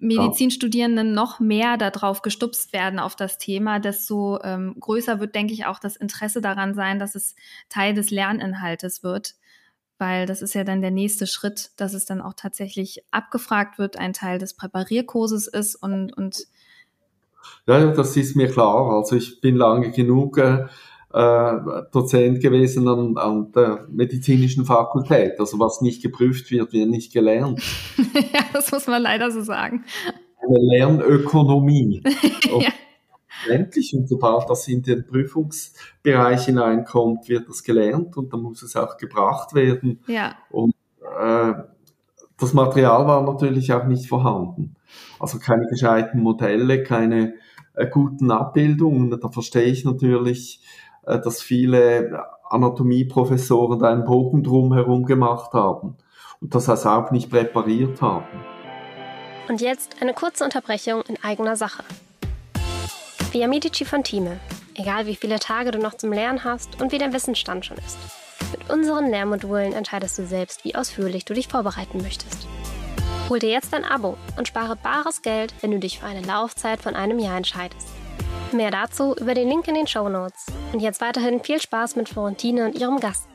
Medizinstudierenden 0.03 1.13
noch 1.13 1.39
mehr 1.39 1.77
darauf 1.77 2.21
gestupst 2.21 2.73
werden 2.73 2.99
auf 2.99 3.15
das 3.15 3.37
Thema, 3.37 3.79
desto 3.79 4.39
ähm, 4.43 4.75
größer 4.79 5.19
wird, 5.19 5.33
denke 5.33 5.53
ich, 5.53 5.65
auch 5.65 5.79
das 5.79 5.95
Interesse 5.95 6.41
daran 6.41 6.75
sein, 6.75 6.99
dass 6.99 7.15
es 7.15 7.35
Teil 7.69 7.93
des 7.93 8.11
Lerninhaltes 8.11 9.01
wird. 9.01 9.35
Weil 9.97 10.25
das 10.25 10.41
ist 10.41 10.55
ja 10.55 10.63
dann 10.63 10.81
der 10.81 10.91
nächste 10.91 11.27
Schritt, 11.27 11.71
dass 11.77 11.93
es 11.93 12.05
dann 12.05 12.21
auch 12.21 12.33
tatsächlich 12.33 13.03
abgefragt 13.11 13.77
wird, 13.77 13.97
ein 13.97 14.13
Teil 14.13 14.39
des 14.39 14.55
Präparierkurses 14.55 15.47
ist 15.47 15.75
und, 15.75 16.11
und 16.17 16.47
ja, 17.67 17.91
das 17.91 18.17
ist 18.17 18.35
mir 18.35 18.49
klar. 18.49 18.91
Also 18.91 19.15
ich 19.15 19.39
bin 19.41 19.55
lange 19.55 19.91
genug 19.91 20.37
äh, 20.37 20.63
Dozent 21.91 22.41
gewesen 22.41 22.87
an, 22.87 23.17
an 23.17 23.51
der 23.51 23.87
medizinischen 23.89 24.65
Fakultät. 24.65 25.39
Also 25.39 25.59
was 25.59 25.81
nicht 25.81 26.01
geprüft 26.01 26.51
wird, 26.51 26.73
wird 26.73 26.89
nicht 26.89 27.13
gelernt. 27.13 27.61
ja, 27.97 28.41
das 28.51 28.71
muss 28.71 28.87
man 28.87 29.01
leider 29.01 29.31
so 29.31 29.41
sagen. 29.41 29.85
Eine 30.41 30.59
Lernökonomie. 30.59 32.03
ja. 32.59 32.69
Endlich, 33.49 33.93
und 33.95 34.07
sobald 34.07 34.49
das 34.49 34.67
in 34.67 34.81
den 34.81 35.05
Prüfungsbereich 35.05 36.45
hineinkommt, 36.45 37.29
wird 37.29 37.49
das 37.49 37.63
gelernt 37.63 38.17
und 38.17 38.33
dann 38.33 38.41
muss 38.41 38.61
es 38.63 38.75
auch 38.75 38.97
gebracht 38.97 39.53
werden. 39.53 40.01
Ja. 40.07 40.35
Und 40.49 40.73
äh, 41.19 41.53
das 42.37 42.53
Material 42.53 43.07
war 43.07 43.23
natürlich 43.23 43.71
auch 43.73 43.85
nicht 43.85 44.07
vorhanden. 44.07 44.75
Also 45.19 45.39
keine 45.39 45.67
gescheiten 45.67 46.21
Modelle, 46.21 46.83
keine 46.83 47.35
äh, 47.75 47.87
guten 47.87 48.31
Abbildungen. 48.31 49.09
Da 49.19 49.29
verstehe 49.29 49.63
ich 49.63 49.85
natürlich, 49.85 50.61
äh, 51.05 51.19
dass 51.19 51.41
viele 51.41 52.23
Anatomieprofessoren 52.49 53.79
da 53.79 53.91
einen 53.91 54.05
Bogen 54.05 54.43
drumherum 54.43 55.05
gemacht 55.05 55.53
haben 55.53 55.97
und 56.41 56.53
das 56.53 56.69
also 56.69 56.89
auch 56.89 57.11
nicht 57.11 57.29
präpariert 57.29 58.01
haben. 58.01 58.25
Und 59.49 59.61
jetzt 59.61 60.01
eine 60.01 60.13
kurze 60.13 60.43
Unterbrechung 60.43 61.01
in 61.07 61.17
eigener 61.23 61.55
Sache. 61.55 61.83
Via 63.33 63.47
Medici 63.47 63.83
von 63.83 64.03
Thieme. 64.03 64.39
Egal 64.75 65.07
wie 65.07 65.15
viele 65.15 65.39
Tage 65.39 65.71
du 65.71 65.79
noch 65.79 65.95
zum 65.95 66.13
Lernen 66.13 66.43
hast 66.43 66.79
und 66.79 66.91
wie 66.91 66.99
dein 66.99 67.13
Wissensstand 67.13 67.65
schon 67.65 67.77
ist. 67.77 67.97
Mit 68.51 68.69
unseren 68.69 69.09
Lehrmodulen 69.09 69.73
entscheidest 69.73 70.19
du 70.19 70.27
selbst, 70.27 70.63
wie 70.63 70.75
ausführlich 70.75 71.25
du 71.25 71.33
dich 71.33 71.47
vorbereiten 71.47 72.03
möchtest. 72.03 72.47
Hol 73.29 73.39
dir 73.39 73.49
jetzt 73.49 73.73
ein 73.73 73.85
Abo 73.85 74.19
und 74.37 74.47
spare 74.47 74.75
bares 74.75 75.23
Geld, 75.23 75.51
wenn 75.61 75.71
du 75.71 75.79
dich 75.79 75.97
für 75.97 76.05
eine 76.05 76.21
Laufzeit 76.21 76.79
von 76.79 76.95
einem 76.95 77.17
Jahr 77.17 77.35
entscheidest. 77.35 77.87
Mehr 78.51 78.69
dazu 78.69 79.15
über 79.15 79.33
den 79.33 79.49
Link 79.49 79.67
in 79.67 79.73
den 79.73 79.87
Show 79.87 80.09
Notes. 80.09 80.45
Und 80.71 80.81
jetzt 80.81 81.01
weiterhin 81.01 81.43
viel 81.43 81.59
Spaß 81.59 81.95
mit 81.95 82.09
Florentine 82.09 82.67
und 82.67 82.79
ihrem 82.79 82.99
Gast. 82.99 83.27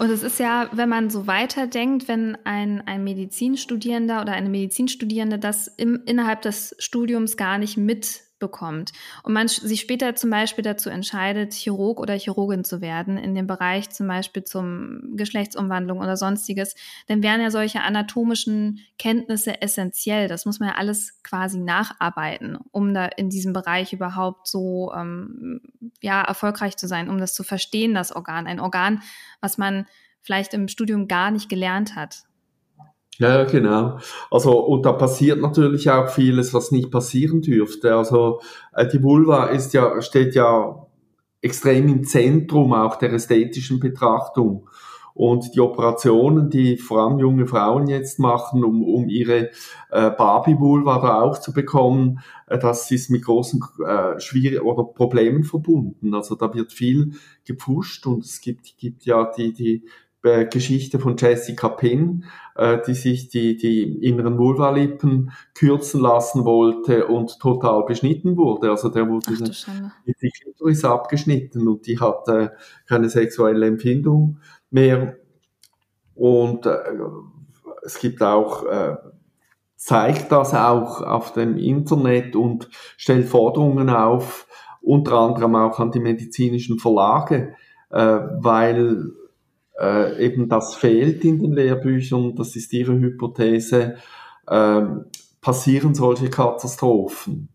Und 0.00 0.10
es 0.10 0.24
ist 0.24 0.40
ja, 0.40 0.68
wenn 0.72 0.88
man 0.88 1.10
so 1.10 1.28
weiterdenkt, 1.28 2.08
wenn 2.08 2.36
ein, 2.42 2.82
ein 2.88 3.04
Medizinstudierender 3.04 4.20
oder 4.20 4.32
eine 4.32 4.48
Medizinstudierende 4.48 5.38
das 5.38 5.68
im, 5.68 6.02
innerhalb 6.06 6.42
des 6.42 6.74
Studiums 6.80 7.36
gar 7.36 7.58
nicht 7.58 7.76
mit 7.76 8.24
bekommt 8.38 8.92
und 9.22 9.32
man 9.32 9.48
sich 9.48 9.80
später 9.80 10.14
zum 10.16 10.30
Beispiel 10.30 10.64
dazu 10.64 10.90
entscheidet, 10.90 11.52
Chirurg 11.52 12.00
oder 12.00 12.14
Chirurgin 12.14 12.64
zu 12.64 12.80
werden, 12.80 13.16
in 13.16 13.34
dem 13.34 13.46
Bereich 13.46 13.90
zum 13.90 14.08
Beispiel 14.08 14.44
zum 14.44 15.16
Geschlechtsumwandlung 15.16 15.98
oder 15.98 16.16
sonstiges, 16.16 16.74
dann 17.06 17.22
wären 17.22 17.40
ja 17.40 17.50
solche 17.50 17.82
anatomischen 17.82 18.80
Kenntnisse 18.98 19.62
essentiell. 19.62 20.28
Das 20.28 20.46
muss 20.46 20.60
man 20.60 20.70
ja 20.70 20.74
alles 20.76 21.22
quasi 21.22 21.58
nacharbeiten, 21.58 22.58
um 22.72 22.92
da 22.92 23.06
in 23.06 23.30
diesem 23.30 23.52
Bereich 23.52 23.92
überhaupt 23.92 24.48
so 24.48 24.92
ähm, 24.94 25.60
ja, 26.02 26.22
erfolgreich 26.22 26.76
zu 26.76 26.88
sein, 26.88 27.08
um 27.08 27.18
das 27.18 27.34
zu 27.34 27.44
verstehen, 27.44 27.94
das 27.94 28.14
Organ. 28.14 28.46
Ein 28.46 28.60
Organ, 28.60 29.02
was 29.40 29.58
man 29.58 29.86
vielleicht 30.20 30.54
im 30.54 30.68
Studium 30.68 31.06
gar 31.06 31.30
nicht 31.30 31.48
gelernt 31.48 31.96
hat. 31.96 32.24
Ja, 33.18 33.44
genau. 33.44 33.98
Also, 34.30 34.58
und 34.58 34.84
da 34.84 34.92
passiert 34.92 35.40
natürlich 35.40 35.88
auch 35.90 36.08
vieles, 36.08 36.52
was 36.52 36.72
nicht 36.72 36.90
passieren 36.90 37.42
dürfte. 37.42 37.94
Also, 37.94 38.40
äh, 38.72 38.88
die 38.88 39.02
Vulva 39.02 39.46
ist 39.46 39.72
ja, 39.72 40.02
steht 40.02 40.34
ja 40.34 40.84
extrem 41.40 41.88
im 41.88 42.04
Zentrum 42.04 42.72
auch 42.72 42.96
der 42.96 43.12
ästhetischen 43.12 43.78
Betrachtung. 43.78 44.68
Und 45.14 45.54
die 45.54 45.60
Operationen, 45.60 46.50
die 46.50 46.76
vor 46.76 47.02
allem 47.02 47.20
junge 47.20 47.46
Frauen 47.46 47.86
jetzt 47.86 48.18
machen, 48.18 48.64
um, 48.64 48.82
um 48.82 49.08
ihre 49.08 49.50
äh, 49.90 50.10
Barbie-Vulva 50.10 50.98
da 50.98 51.20
auch 51.20 51.38
zu 51.38 51.52
bekommen, 51.52 52.18
äh, 52.48 52.58
das 52.58 52.90
ist 52.90 53.10
mit 53.10 53.22
großen 53.22 53.62
äh, 53.86 54.18
Schwierigkeiten 54.18 54.66
oder 54.66 54.82
Problemen 54.82 55.44
verbunden. 55.44 56.14
Also 56.14 56.34
da 56.34 56.52
wird 56.52 56.72
viel 56.72 57.12
gepfuscht 57.44 58.08
und 58.08 58.24
es 58.24 58.40
gibt, 58.40 58.76
gibt 58.76 59.04
ja 59.04 59.30
die, 59.36 59.52
die 59.52 59.84
äh, 60.24 60.46
Geschichte 60.46 60.98
von 60.98 61.16
Jessica 61.16 61.68
Pin, 61.68 62.24
äh, 62.56 62.78
die 62.86 62.94
sich 62.94 63.28
die, 63.28 63.56
die 63.56 63.82
inneren 64.04 64.38
Vulvalippen 64.38 65.30
kürzen 65.54 66.00
lassen 66.00 66.44
wollte 66.44 67.06
und 67.06 67.38
total 67.38 67.84
beschnitten 67.84 68.36
wurde. 68.36 68.70
Also 68.70 68.88
der 68.88 69.08
wurde 69.08 69.34
die 70.06 70.30
Klitoris 70.30 70.84
abgeschnitten 70.84 71.68
und 71.68 71.86
die 71.86 72.00
hatte 72.00 72.54
keine 72.88 73.10
sexuelle 73.10 73.66
Empfindung 73.66 74.38
mehr. 74.70 75.16
Und 76.14 76.64
äh, 76.66 76.78
es 77.84 77.98
gibt 77.98 78.22
auch, 78.22 78.64
äh, 78.64 78.96
zeigt 79.76 80.32
das 80.32 80.54
auch 80.54 81.02
auf 81.02 81.34
dem 81.34 81.58
Internet 81.58 82.34
und 82.34 82.70
stellt 82.96 83.28
Forderungen 83.28 83.90
auf, 83.90 84.46
unter 84.80 85.18
anderem 85.18 85.54
auch 85.56 85.78
an 85.80 85.90
die 85.90 86.00
medizinischen 86.00 86.78
Verlage, 86.78 87.54
äh, 87.90 88.20
weil 88.38 89.12
äh, 89.78 90.24
eben 90.24 90.48
das 90.48 90.74
fehlt 90.74 91.24
in 91.24 91.40
den 91.40 91.52
Lehrbüchern, 91.52 92.34
das 92.34 92.56
ist 92.56 92.72
ihre 92.72 92.98
Hypothese, 92.98 93.96
äh, 94.46 94.82
passieren 95.40 95.94
solche 95.94 96.30
Katastrophen, 96.30 97.48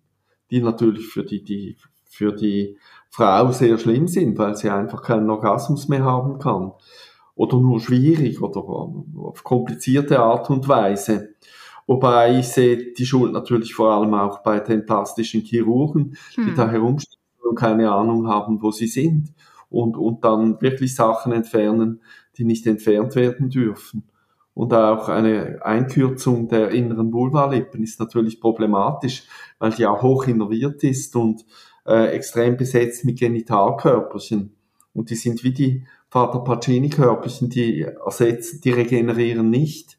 die 0.51 0.61
natürlich 0.61 1.07
für 1.07 1.23
die, 1.23 1.43
die, 1.43 1.77
für 2.09 2.33
die 2.33 2.77
Frau 3.09 3.51
sehr 3.51 3.77
schlimm 3.77 4.07
sind, 4.07 4.38
weil 4.38 4.55
sie 4.55 4.69
einfach 4.69 5.01
keinen 5.01 5.29
Orgasmus 5.29 5.88
mehr 5.88 6.03
haben 6.03 6.39
kann. 6.39 6.73
Oder 7.35 7.57
nur 7.57 7.79
schwierig 7.79 8.41
oder 8.41 8.59
auf 8.59 9.43
komplizierte 9.43 10.19
Art 10.19 10.49
und 10.49 10.67
Weise. 10.67 11.35
Wobei 11.88 12.38
ich 12.38 12.49
sehe 12.49 12.93
die 12.93 13.05
Schuld 13.05 13.31
natürlich 13.31 13.73
vor 13.73 13.93
allem 13.93 14.13
auch 14.13 14.43
bei 14.43 14.59
den 14.59 14.85
plastischen 14.85 15.41
Chirurgen, 15.41 16.17
die 16.35 16.47
hm. 16.47 16.55
da 16.55 16.69
herumstehen 16.69 17.17
und 17.41 17.55
keine 17.55 17.91
Ahnung 17.91 18.27
haben, 18.27 18.61
wo 18.61 18.71
sie 18.71 18.88
sind 18.88 19.33
und, 19.69 19.97
und 19.97 20.23
dann 20.23 20.61
wirklich 20.61 20.95
Sachen 20.95 21.31
entfernen, 21.31 22.01
die 22.38 22.45
nicht 22.45 22.65
entfernt 22.67 23.15
werden 23.15 23.49
dürfen. 23.49 24.03
Und 24.53 24.73
auch 24.73 25.07
eine 25.07 25.59
Einkürzung 25.63 26.49
der 26.49 26.71
inneren 26.71 27.13
Vulvalippen 27.13 27.81
ist 27.81 27.99
natürlich 27.99 28.41
problematisch, 28.41 29.23
weil 29.57 29.71
die 29.71 29.85
auch 29.85 30.01
hoch 30.01 30.27
innerviert 30.27 30.83
ist 30.83 31.15
und 31.15 31.45
äh, 31.85 32.07
extrem 32.07 32.57
besetzt 32.57 33.05
mit 33.05 33.19
Genitalkörperchen. 33.19 34.55
Und 34.93 35.09
die 35.11 35.15
sind 35.15 35.43
wie 35.43 35.53
die 35.53 35.85
Vater 36.09 36.39
Pacini-Körperchen, 36.39 37.49
die 37.49 37.81
ersetzen, 37.83 38.59
die 38.61 38.71
regenerieren 38.71 39.49
nicht. 39.49 39.97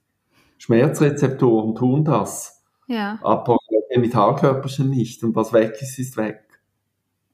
Schmerzrezeptoren 0.59 1.75
tun 1.75 2.05
das. 2.05 2.63
Ja. 2.87 3.19
Aber 3.23 3.57
Genitalkörperchen 3.91 4.91
nicht. 4.91 5.23
Und 5.25 5.35
was 5.37 5.53
weg 5.53 5.79
ist, 5.81 5.99
ist 5.99 6.17
weg. 6.17 6.43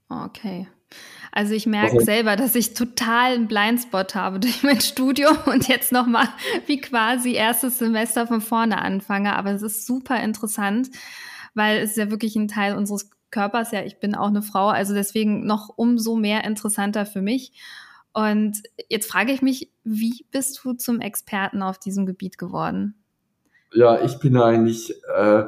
Okay. 0.09 0.69
Also 1.37 1.53
ich 1.53 1.67
merke 1.67 2.01
selber, 2.01 2.35
dass 2.35 2.55
ich 2.55 2.73
total 2.73 3.35
einen 3.35 3.47
Blindspot 3.47 4.15
habe 4.15 4.41
durch 4.41 4.63
mein 4.63 4.81
Studium 4.81 5.37
und 5.45 5.69
jetzt 5.69 5.93
nochmal 5.93 6.27
wie 6.65 6.81
quasi 6.81 7.35
erstes 7.35 7.79
Semester 7.79 8.27
von 8.27 8.41
vorne 8.41 8.81
anfange. 8.81 9.37
Aber 9.37 9.51
es 9.51 9.61
ist 9.61 9.87
super 9.87 10.19
interessant, 10.19 10.89
weil 11.53 11.77
es 11.83 11.95
ja 11.95 12.11
wirklich 12.11 12.37
ein 12.37 12.49
Teil 12.49 12.75
unseres 12.75 13.11
Körpers, 13.31 13.71
ja, 13.71 13.83
ich 13.83 14.01
bin 14.01 14.15
auch 14.15 14.29
eine 14.29 14.41
Frau, 14.41 14.69
also 14.69 14.95
deswegen 14.95 15.45
noch 15.45 15.69
umso 15.77 16.17
mehr 16.17 16.43
interessanter 16.45 17.05
für 17.05 17.21
mich. 17.21 17.53
Und 18.15 18.63
jetzt 18.89 19.11
frage 19.11 19.33
ich 19.33 19.43
mich, 19.43 19.71
wie 19.85 20.25
bist 20.31 20.59
du 20.65 20.73
zum 20.73 21.03
Experten 21.03 21.63
auf 21.63 21.77
diesem 21.77 22.07
Gebiet 22.07 22.39
geworden? 22.39 22.95
Ja, 23.75 24.01
ich 24.01 24.21
bin 24.21 24.39
eigentlich 24.39 24.95
äh, 25.15 25.45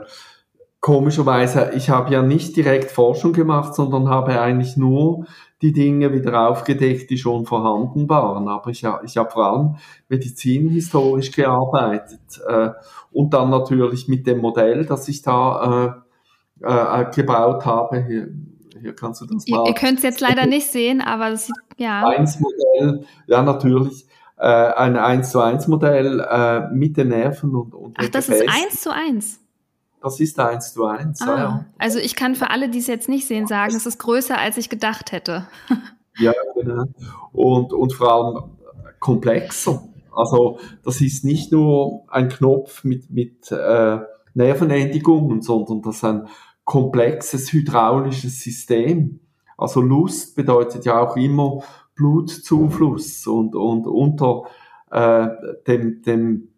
komischerweise, 0.81 1.71
ich 1.75 1.89
habe 1.89 2.13
ja 2.13 2.21
nicht 2.21 2.57
direkt 2.57 2.91
Forschung 2.91 3.33
gemacht, 3.33 3.75
sondern 3.75 4.11
habe 4.11 4.39
eigentlich 4.39 4.77
nur 4.77 5.27
die 5.63 5.73
Dinge 5.73 6.13
wieder 6.13 6.49
aufgedeckt, 6.49 7.11
die 7.11 7.19
schon 7.19 7.45
vorhanden 7.45 8.09
waren. 8.09 8.49
Aber 8.49 8.71
ich, 8.71 8.85
ich 9.05 9.17
habe 9.17 9.31
vor 9.31 9.45
allem 9.45 9.77
medizinhistorisch 10.09 11.33
gearbeitet 11.33 12.21
äh, 12.47 12.71
und 13.13 13.35
dann 13.35 13.51
natürlich 13.51 14.09
mit 14.09 14.27
dem 14.27 14.39
Modell, 14.39 14.87
das 14.87 15.09
ich 15.09 15.23
da 15.23 16.05
äh, 16.63 16.67
äh, 16.67 17.11
gebaut 17.15 17.65
habe. 17.65 18.05
Hier, 18.05 18.29
hier 18.81 18.95
kannst 18.95 19.21
du 19.21 19.27
das 19.27 19.47
mal. 19.49 19.65
Ihr, 19.65 19.69
ihr 19.69 19.75
könnt 19.75 19.99
es 19.99 20.05
jetzt 20.05 20.21
leider 20.21 20.47
nicht 20.47 20.67
sehen, 20.69 21.01
aber 21.01 21.31
das 21.31 21.47
sieht, 21.47 21.57
ja. 21.77 22.07
Eins 22.07 22.39
Modell, 22.41 23.05
ja 23.27 23.43
natürlich. 23.43 24.07
Äh, 24.37 24.47
ein 24.47 24.97
1 24.97 25.33
zu 25.33 25.41
1 25.41 25.67
Modell 25.67 26.21
äh, 26.21 26.69
mit 26.73 26.97
den 26.97 27.09
Nerven 27.09 27.57
und, 27.57 27.75
und 27.75 27.97
Ach, 27.99 28.09
das 28.09 28.29
Gefäßen. 28.29 28.47
ist 28.47 28.65
1 28.65 28.81
zu 28.81 28.95
1. 28.95 29.41
Das 30.01 30.21
ist 30.21 30.39
eins 30.39 30.73
zu 30.73 30.85
eins. 30.85 31.21
Ah, 31.23 31.37
ja. 31.37 31.65
Also 31.79 31.99
ich 31.99 32.15
kann 32.15 32.35
für 32.35 32.51
alle, 32.51 32.69
die 32.69 32.79
es 32.79 32.87
jetzt 32.87 33.09
nicht 33.09 33.27
sehen, 33.27 33.47
sagen, 33.47 33.75
es 33.75 33.87
ist 33.87 33.99
größer, 33.99 34.39
als 34.39 34.57
ich 34.57 34.69
gedacht 34.69 35.13
hätte. 35.13 35.49
ja, 36.19 36.33
genau. 36.55 36.85
Und, 37.33 37.73
und 37.73 37.93
vor 37.93 38.13
allem 38.13 38.51
komplexer. 39.01 39.83
Also 40.13 40.59
das 40.85 41.01
ist 41.01 41.25
nicht 41.25 41.53
nur 41.53 42.05
ein 42.09 42.29
Knopf 42.29 42.85
mit, 42.85 43.11
mit 43.11 43.51
äh, 43.51 43.99
Nervenendigungen, 44.35 45.43
sondern 45.43 45.83
das 45.83 45.97
ist 45.97 46.05
ein 46.05 46.29
komplexes 46.65 47.53
hydraulisches 47.53 48.41
System. 48.41 49.21
Also 49.57 49.81
Lust 49.81 50.37
bedeutet 50.37 50.85
ja 50.85 51.01
auch 51.01 51.17
immer 51.17 51.63
Blutzufluss 51.95 53.27
und, 53.27 53.57
und 53.57 53.87
unter 53.87 54.45
äh, 54.91 55.29
dem, 55.67 56.03
dem 56.03 56.49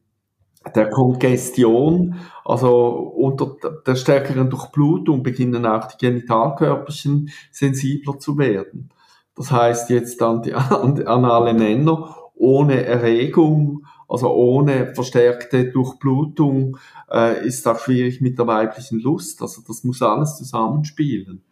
der 0.75 0.90
Kongestion, 0.90 2.17
also 2.45 2.88
unter 3.17 3.57
der 3.87 3.97
stärkeren 3.97 4.50
Durchblutung 4.50 5.23
beginnen 5.23 5.64
auch 5.67 5.87
die 5.88 5.97
Genitalkörperchen 5.99 7.31
sensibler 7.50 8.19
zu 8.19 8.37
werden. 8.38 8.90
Das 9.35 9.50
heißt 9.50 9.88
jetzt 9.90 10.21
an 10.23 10.43
die 10.43 10.55
anale 10.55 11.55
Männer 11.55 12.14
ohne 12.35 12.85
Erregung, 12.85 13.87
also 14.09 14.33
ohne 14.35 14.95
verstärkte 14.95 15.71
Durchblutung 15.71 16.76
äh, 17.11 17.47
ist 17.47 17.67
auch 17.67 17.79
schwierig 17.79 18.21
mit 18.21 18.38
der 18.38 18.47
weiblichen 18.47 19.00
Lust. 19.00 19.40
Also 19.40 19.62
das 19.67 19.85
muss 19.85 20.02
alles 20.02 20.37
zusammenspielen. 20.37 21.43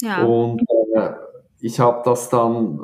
Ja. 0.00 0.24
Und 0.24 0.62
äh, 0.94 1.12
ich 1.60 1.80
habe 1.80 2.02
das 2.04 2.28
dann, 2.28 2.80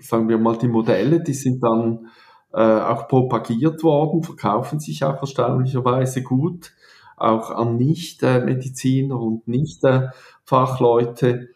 sagen 0.00 0.28
wir 0.28 0.38
mal, 0.38 0.58
die 0.58 0.68
Modelle, 0.68 1.20
die 1.20 1.34
sind 1.34 1.62
dann 1.62 2.08
äh, 2.52 2.60
auch 2.60 3.08
propagiert 3.08 3.82
worden, 3.82 4.22
verkaufen 4.22 4.80
sich 4.80 5.04
auch 5.04 5.20
erstaunlicherweise 5.20 6.22
gut, 6.22 6.72
auch 7.16 7.50
an 7.50 7.76
Nicht-Mediziner 7.76 9.20
und 9.20 9.46
Nicht-Fachleute. 9.46 11.50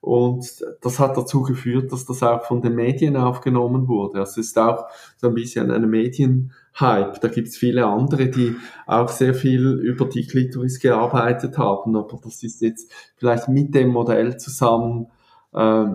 Und 0.00 0.64
das 0.82 1.00
hat 1.00 1.16
dazu 1.16 1.42
geführt, 1.42 1.90
dass 1.90 2.04
das 2.04 2.22
auch 2.22 2.44
von 2.44 2.62
den 2.62 2.76
Medien 2.76 3.16
aufgenommen 3.16 3.88
wurde. 3.88 4.20
Also 4.20 4.40
es 4.40 4.48
ist 4.48 4.58
auch 4.58 4.84
so 5.16 5.26
ein 5.26 5.34
bisschen 5.34 5.72
eine 5.72 5.88
Medienhype. 5.88 7.18
Da 7.20 7.26
gibt 7.26 7.48
es 7.48 7.56
viele 7.56 7.86
andere, 7.86 8.28
die 8.28 8.54
auch 8.86 9.08
sehr 9.08 9.34
viel 9.34 9.80
über 9.80 10.04
die 10.04 10.24
Klitoris 10.24 10.78
gearbeitet 10.78 11.58
haben. 11.58 11.96
Aber 11.96 12.20
das 12.22 12.44
ist 12.44 12.60
jetzt 12.60 12.92
vielleicht 13.16 13.48
mit 13.48 13.74
dem 13.74 13.88
Modell 13.88 14.36
zusammen, 14.36 15.08
äh, 15.52 15.86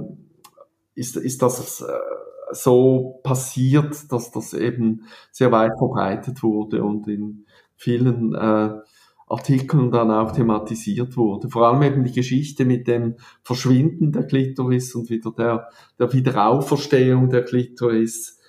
ist, 0.96 1.16
ist 1.16 1.42
das 1.42 1.80
äh, 1.80 1.86
so 2.54 3.20
passiert, 3.24 4.12
dass 4.12 4.32
das 4.32 4.54
eben 4.54 5.04
sehr 5.32 5.52
weit 5.52 5.78
verbreitet 5.78 6.44
wurde 6.44 6.84
und 6.84 7.08
in 7.08 7.46
vielen 7.76 8.36
äh, 8.36 8.70
Artikeln 9.28 9.92
dann 9.92 10.12
auch 10.12 10.34
thematisiert 10.34 11.16
wurde. 11.16 11.50
Vor 11.50 11.68
allem 11.68 11.82
eben 11.84 12.04
die 12.04 12.12
Geschichte 12.12 12.66
mit 12.66 12.88
dem 12.88 13.16
Verschwinden 13.44 14.12
der 14.12 14.28
Klitoris 14.28 14.94
und 14.94 15.10
wieder 15.10 15.32
der, 15.32 15.70
der 15.98 16.12
Wiederauferstehung 16.12 17.30
der 17.30 17.44
Klitoris, 17.44 18.40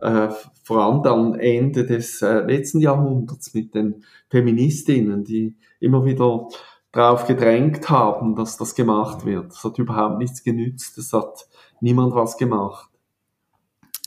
äh, 0.00 0.28
vor 0.62 0.78
allem 0.78 1.02
dann 1.02 1.34
Ende 1.34 1.84
des 1.84 2.22
äh, 2.22 2.40
letzten 2.40 2.80
Jahrhunderts 2.80 3.52
mit 3.52 3.74
den 3.74 4.04
Feministinnen, 4.30 5.24
die 5.24 5.56
immer 5.80 6.04
wieder 6.04 6.48
darauf 6.92 7.26
gedrängt 7.26 7.90
haben, 7.90 8.36
dass 8.36 8.56
das 8.56 8.76
gemacht 8.76 9.26
wird. 9.26 9.52
Es 9.52 9.64
hat 9.64 9.78
überhaupt 9.78 10.18
nichts 10.18 10.44
genützt, 10.44 10.96
es 10.98 11.12
hat 11.12 11.48
niemand 11.80 12.14
was 12.14 12.36
gemacht 12.36 12.88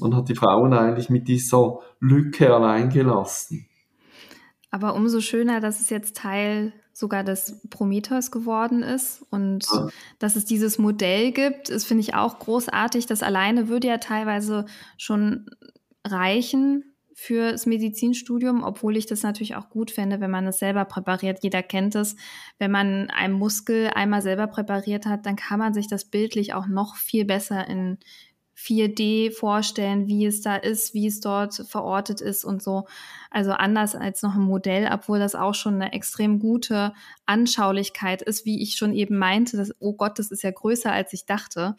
und 0.01 0.15
hat 0.15 0.29
die 0.29 0.35
Frauen 0.35 0.73
eigentlich 0.73 1.09
mit 1.09 1.27
dieser 1.27 1.79
Lücke 1.99 2.53
allein 2.53 2.89
gelassen. 2.89 3.67
Aber 4.71 4.95
umso 4.95 5.19
schöner, 5.19 5.59
dass 5.59 5.81
es 5.81 5.89
jetzt 5.89 6.15
Teil 6.15 6.73
sogar 6.93 7.23
des 7.23 7.61
Prometheus 7.69 8.31
geworden 8.31 8.83
ist 8.83 9.25
und 9.29 9.65
ja. 9.71 9.89
dass 10.19 10.35
es 10.35 10.45
dieses 10.45 10.77
Modell 10.77 11.31
gibt, 11.31 11.69
ist, 11.69 11.85
finde 11.85 12.01
ich 12.01 12.15
auch 12.15 12.39
großartig. 12.39 13.05
Das 13.05 13.23
alleine 13.23 13.67
würde 13.67 13.87
ja 13.87 13.97
teilweise 13.97 14.65
schon 14.97 15.49
reichen 16.05 16.85
fürs 17.13 17.65
Medizinstudium, 17.65 18.63
obwohl 18.63 18.97
ich 18.97 19.05
das 19.05 19.23
natürlich 19.23 19.55
auch 19.55 19.69
gut 19.69 19.91
fände, 19.91 20.21
wenn 20.21 20.31
man 20.31 20.47
es 20.47 20.59
selber 20.59 20.85
präpariert. 20.85 21.43
Jeder 21.43 21.61
kennt 21.61 21.93
es. 21.93 22.15
Wenn 22.57 22.71
man 22.71 23.09
einen 23.11 23.33
Muskel 23.33 23.91
einmal 23.93 24.21
selber 24.21 24.47
präpariert 24.47 25.05
hat, 25.05 25.25
dann 25.25 25.35
kann 25.35 25.59
man 25.59 25.73
sich 25.73 25.87
das 25.87 26.05
bildlich 26.05 26.53
auch 26.53 26.67
noch 26.67 26.95
viel 26.95 27.25
besser 27.25 27.67
in 27.67 27.99
4D 28.61 29.31
vorstellen, 29.31 30.07
wie 30.07 30.25
es 30.25 30.41
da 30.41 30.55
ist, 30.55 30.93
wie 30.93 31.07
es 31.07 31.19
dort 31.19 31.65
verortet 31.67 32.21
ist 32.21 32.45
und 32.45 32.61
so. 32.61 32.85
Also 33.31 33.51
anders 33.51 33.95
als 33.95 34.21
noch 34.21 34.35
ein 34.35 34.41
Modell, 34.41 34.89
obwohl 34.93 35.19
das 35.19 35.35
auch 35.35 35.55
schon 35.55 35.75
eine 35.75 35.93
extrem 35.93 36.39
gute 36.39 36.93
Anschaulichkeit 37.25 38.21
ist, 38.21 38.45
wie 38.45 38.61
ich 38.61 38.75
schon 38.75 38.93
eben 38.93 39.17
meinte, 39.17 39.57
dass, 39.57 39.73
oh 39.79 39.93
Gott, 39.93 40.19
das 40.19 40.29
ist 40.31 40.43
ja 40.43 40.51
größer 40.51 40.91
als 40.91 41.11
ich 41.13 41.25
dachte. 41.25 41.75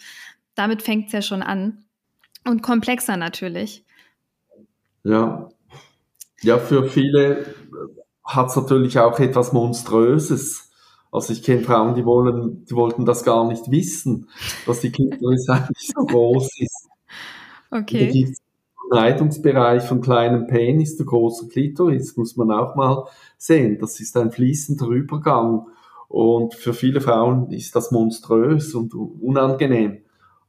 Damit 0.55 0.83
fängt 0.83 1.07
es 1.07 1.13
ja 1.13 1.23
schon 1.23 1.43
an. 1.43 1.85
Und 2.45 2.63
komplexer 2.63 3.17
natürlich. 3.17 3.85
Ja. 5.05 5.49
Ja, 6.41 6.59
für 6.59 6.89
viele 6.89 7.55
hat 8.25 8.49
es 8.49 8.57
natürlich 8.57 8.99
auch 8.99 9.21
etwas 9.21 9.53
Monströses 9.53 10.72
also 11.13 11.35
ich 11.35 11.43
kenne 11.43 11.61
Frauen, 11.61 11.95
die 11.95 12.07
wollen, 12.07 12.65
die 12.65 12.75
wollten 12.75 13.05
das 13.05 13.23
gar 13.23 13.47
nicht 13.47 13.71
wissen, 13.71 14.29
dass 14.67 14.81
die 14.81 14.91
Klitoris 14.91 15.49
eigentlich 15.49 15.93
so 15.95 16.05
groß 16.07 16.49
ist. 16.59 16.89
Okay. 17.71 18.07
Da 18.07 18.13
gibt 18.13 18.39
Leitungsbereich 18.91 19.85
von 19.85 20.01
kleinem 20.01 20.47
Penis 20.47 20.97
zu 20.97 21.05
großer 21.05 21.49
Klitoris, 21.49 22.17
muss 22.17 22.37
man 22.37 22.51
auch 22.51 22.75
mal 22.77 23.05
sehen. 23.37 23.79
Das 23.79 24.01
ist 24.01 24.17
ein 24.17 24.33
fließender 24.33 24.87
Übergang. 24.87 25.67
Und 26.09 26.55
für 26.55 26.75
viele 26.75 27.01
Frauen 27.01 27.51
ist 27.51 27.77
das 27.77 27.91
monströs 27.91 28.75
und 28.75 28.95
unangenehm. 28.95 29.99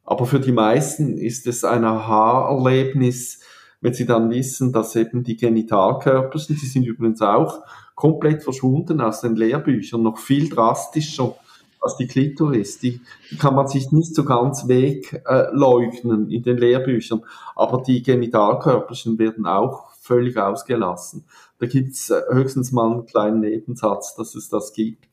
Aber 0.04 0.26
für 0.26 0.40
die 0.40 0.52
meisten 0.52 1.18
ist 1.18 1.48
es 1.48 1.64
ein 1.64 1.86
Aha-Erlebnis, 1.86 3.40
wenn 3.80 3.94
sie 3.94 4.06
dann 4.06 4.30
wissen, 4.30 4.74
dass 4.74 4.96
eben 4.96 5.24
die 5.24 5.38
Genitalkörper 5.38 6.38
sind, 6.40 6.62
die 6.62 6.66
sind 6.66 6.86
übrigens 6.86 7.22
auch 7.22 7.62
komplett 7.96 8.44
verschwunden 8.44 9.02
aus 9.02 9.22
den 9.22 9.36
Lehrbüchern, 9.36 10.02
noch 10.02 10.18
viel 10.18 10.50
drastischer 10.50 11.36
als 11.84 11.98
die 11.98 12.08
Klitoris. 12.08 12.80
Die, 12.80 13.02
die 13.30 13.38
kann 13.38 13.56
man 13.56 13.68
sich 13.68 13.92
nicht 13.92 14.16
so 14.16 14.24
ganz 14.24 14.68
wegleugnen 14.68 16.30
äh, 16.30 16.36
in 16.36 16.44
den 16.44 16.58
Lehrbüchern, 16.58 17.24
aber 17.56 17.84
die 17.84 18.02
Genitalkörperchen 18.02 19.20
werden 19.20 19.46
auch 19.46 19.92
völlig 20.00 20.38
ausgelassen. 20.38 21.26
Da 21.60 21.66
gibt's 21.66 22.10
äh, 22.10 22.22
höchstens 22.30 22.72
mal 22.72 22.92
einen 22.92 23.06
kleinen 23.06 23.42
Nebensatz, 23.42 24.16
dass 24.16 24.36
es 24.36 24.50
das 24.50 24.74
gibt. 24.74 25.08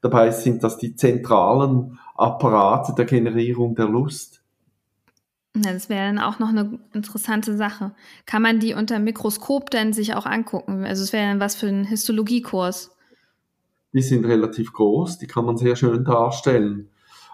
Dabei 0.00 0.30
sind 0.30 0.62
das 0.64 0.78
die 0.78 0.96
zentralen 0.96 1.98
Apparate 2.16 2.94
der 2.94 3.04
Generierung 3.04 3.74
der 3.74 3.86
Lust. 3.86 4.42
Ja, 5.64 5.72
das 5.72 5.88
wäre 5.88 6.06
dann 6.06 6.18
auch 6.18 6.38
noch 6.38 6.50
eine 6.50 6.78
interessante 6.92 7.56
Sache. 7.56 7.92
Kann 8.26 8.42
man 8.42 8.60
die 8.60 8.74
unter 8.74 8.98
Mikroskop 8.98 9.70
denn 9.70 9.94
sich 9.94 10.14
auch 10.14 10.26
angucken? 10.26 10.84
Also 10.84 11.02
es 11.02 11.14
wäre 11.14 11.28
dann 11.28 11.40
was 11.40 11.56
für 11.56 11.68
einen 11.68 11.84
Histologiekurs. 11.84 12.94
Die 13.94 14.02
sind 14.02 14.26
relativ 14.26 14.74
groß, 14.74 15.18
die 15.18 15.26
kann 15.26 15.46
man 15.46 15.56
sehr 15.56 15.74
schön 15.74 16.04
darstellen. 16.04 16.90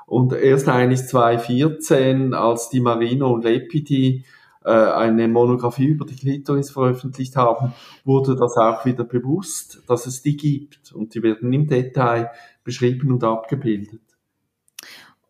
Und 0.07 0.33
erst 0.33 0.69
eigentlich 0.69 1.05
2014, 1.07 2.35
als 2.35 2.69
die 2.69 2.81
Marino 2.81 3.33
und 3.33 3.43
Lepidi 3.43 4.25
äh, 4.65 4.71
eine 4.71 5.27
Monographie 5.27 5.87
über 5.87 6.05
die 6.05 6.15
Klitoris 6.15 6.71
veröffentlicht 6.71 7.35
haben, 7.35 7.73
wurde 8.05 8.37
das 8.37 8.57
auch 8.57 8.85
wieder 8.85 9.03
bewusst, 9.03 9.83
dass 9.89 10.07
es 10.07 10.23
die 10.23 10.37
gibt. 10.37 10.93
Und 10.93 11.15
die 11.15 11.23
werden 11.25 11.53
im 11.53 11.67
Detail 11.67 12.31
beschrieben 12.63 13.11
und 13.11 13.25
abgebildet. 13.25 14.03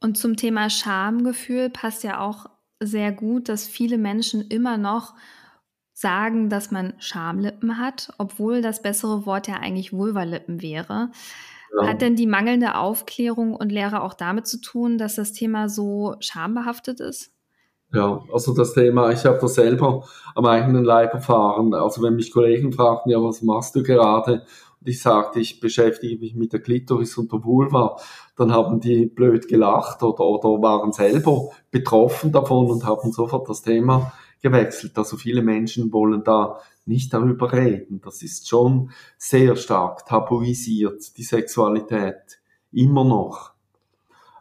Und 0.00 0.18
zum 0.18 0.36
Thema 0.36 0.68
Schamgefühl 0.68 1.70
passt 1.70 2.02
ja 2.04 2.20
auch 2.20 2.46
sehr 2.86 3.12
gut, 3.12 3.48
dass 3.48 3.66
viele 3.66 3.98
Menschen 3.98 4.42
immer 4.48 4.76
noch 4.76 5.14
sagen, 5.92 6.48
dass 6.48 6.70
man 6.70 6.94
Schamlippen 6.98 7.78
hat, 7.78 8.12
obwohl 8.18 8.62
das 8.62 8.82
bessere 8.82 9.24
Wort 9.26 9.48
ja 9.48 9.56
eigentlich 9.56 9.92
Vulvalippen 9.92 10.60
wäre. 10.62 11.10
Ja. 11.74 11.88
Hat 11.88 12.02
denn 12.02 12.16
die 12.16 12.26
mangelnde 12.26 12.76
Aufklärung 12.76 13.54
und 13.54 13.72
Lehre 13.72 14.02
auch 14.02 14.14
damit 14.14 14.46
zu 14.46 14.60
tun, 14.60 14.98
dass 14.98 15.14
das 15.14 15.32
Thema 15.32 15.68
so 15.68 16.16
schambehaftet 16.20 17.00
ist? 17.00 17.30
Ja, 17.94 18.22
also 18.32 18.54
das 18.54 18.72
Thema, 18.72 19.10
ich 19.10 19.24
habe 19.24 19.38
das 19.38 19.54
selber 19.54 20.04
am 20.34 20.46
eigenen 20.46 20.84
Leib 20.84 21.12
erfahren. 21.12 21.74
Also 21.74 22.02
wenn 22.02 22.16
mich 22.16 22.32
Kollegen 22.32 22.72
fragten, 22.72 23.12
ja, 23.12 23.22
was 23.22 23.42
machst 23.42 23.74
du 23.76 23.82
gerade? 23.82 24.46
Ich 24.84 25.00
sagte, 25.00 25.40
ich 25.40 25.60
beschäftige 25.60 26.18
mich 26.18 26.34
mit 26.34 26.52
der 26.52 26.60
Klitoris 26.60 27.16
und 27.18 27.32
der 27.32 27.44
Vulva, 27.44 27.96
dann 28.36 28.52
haben 28.52 28.80
die 28.80 29.06
blöd 29.06 29.48
gelacht 29.48 30.02
oder, 30.02 30.24
oder 30.24 30.62
waren 30.62 30.92
selber 30.92 31.50
betroffen 31.70 32.32
davon 32.32 32.70
und 32.70 32.84
haben 32.84 33.12
sofort 33.12 33.48
das 33.48 33.62
Thema 33.62 34.12
gewechselt. 34.42 34.98
Also 34.98 35.16
viele 35.16 35.42
Menschen 35.42 35.92
wollen 35.92 36.24
da 36.24 36.58
nicht 36.84 37.12
darüber 37.14 37.52
reden. 37.52 38.00
Das 38.04 38.22
ist 38.22 38.48
schon 38.48 38.90
sehr 39.16 39.56
stark 39.56 40.06
tabuisiert, 40.06 41.16
die 41.16 41.22
Sexualität. 41.22 42.40
Immer 42.72 43.04
noch. 43.04 43.52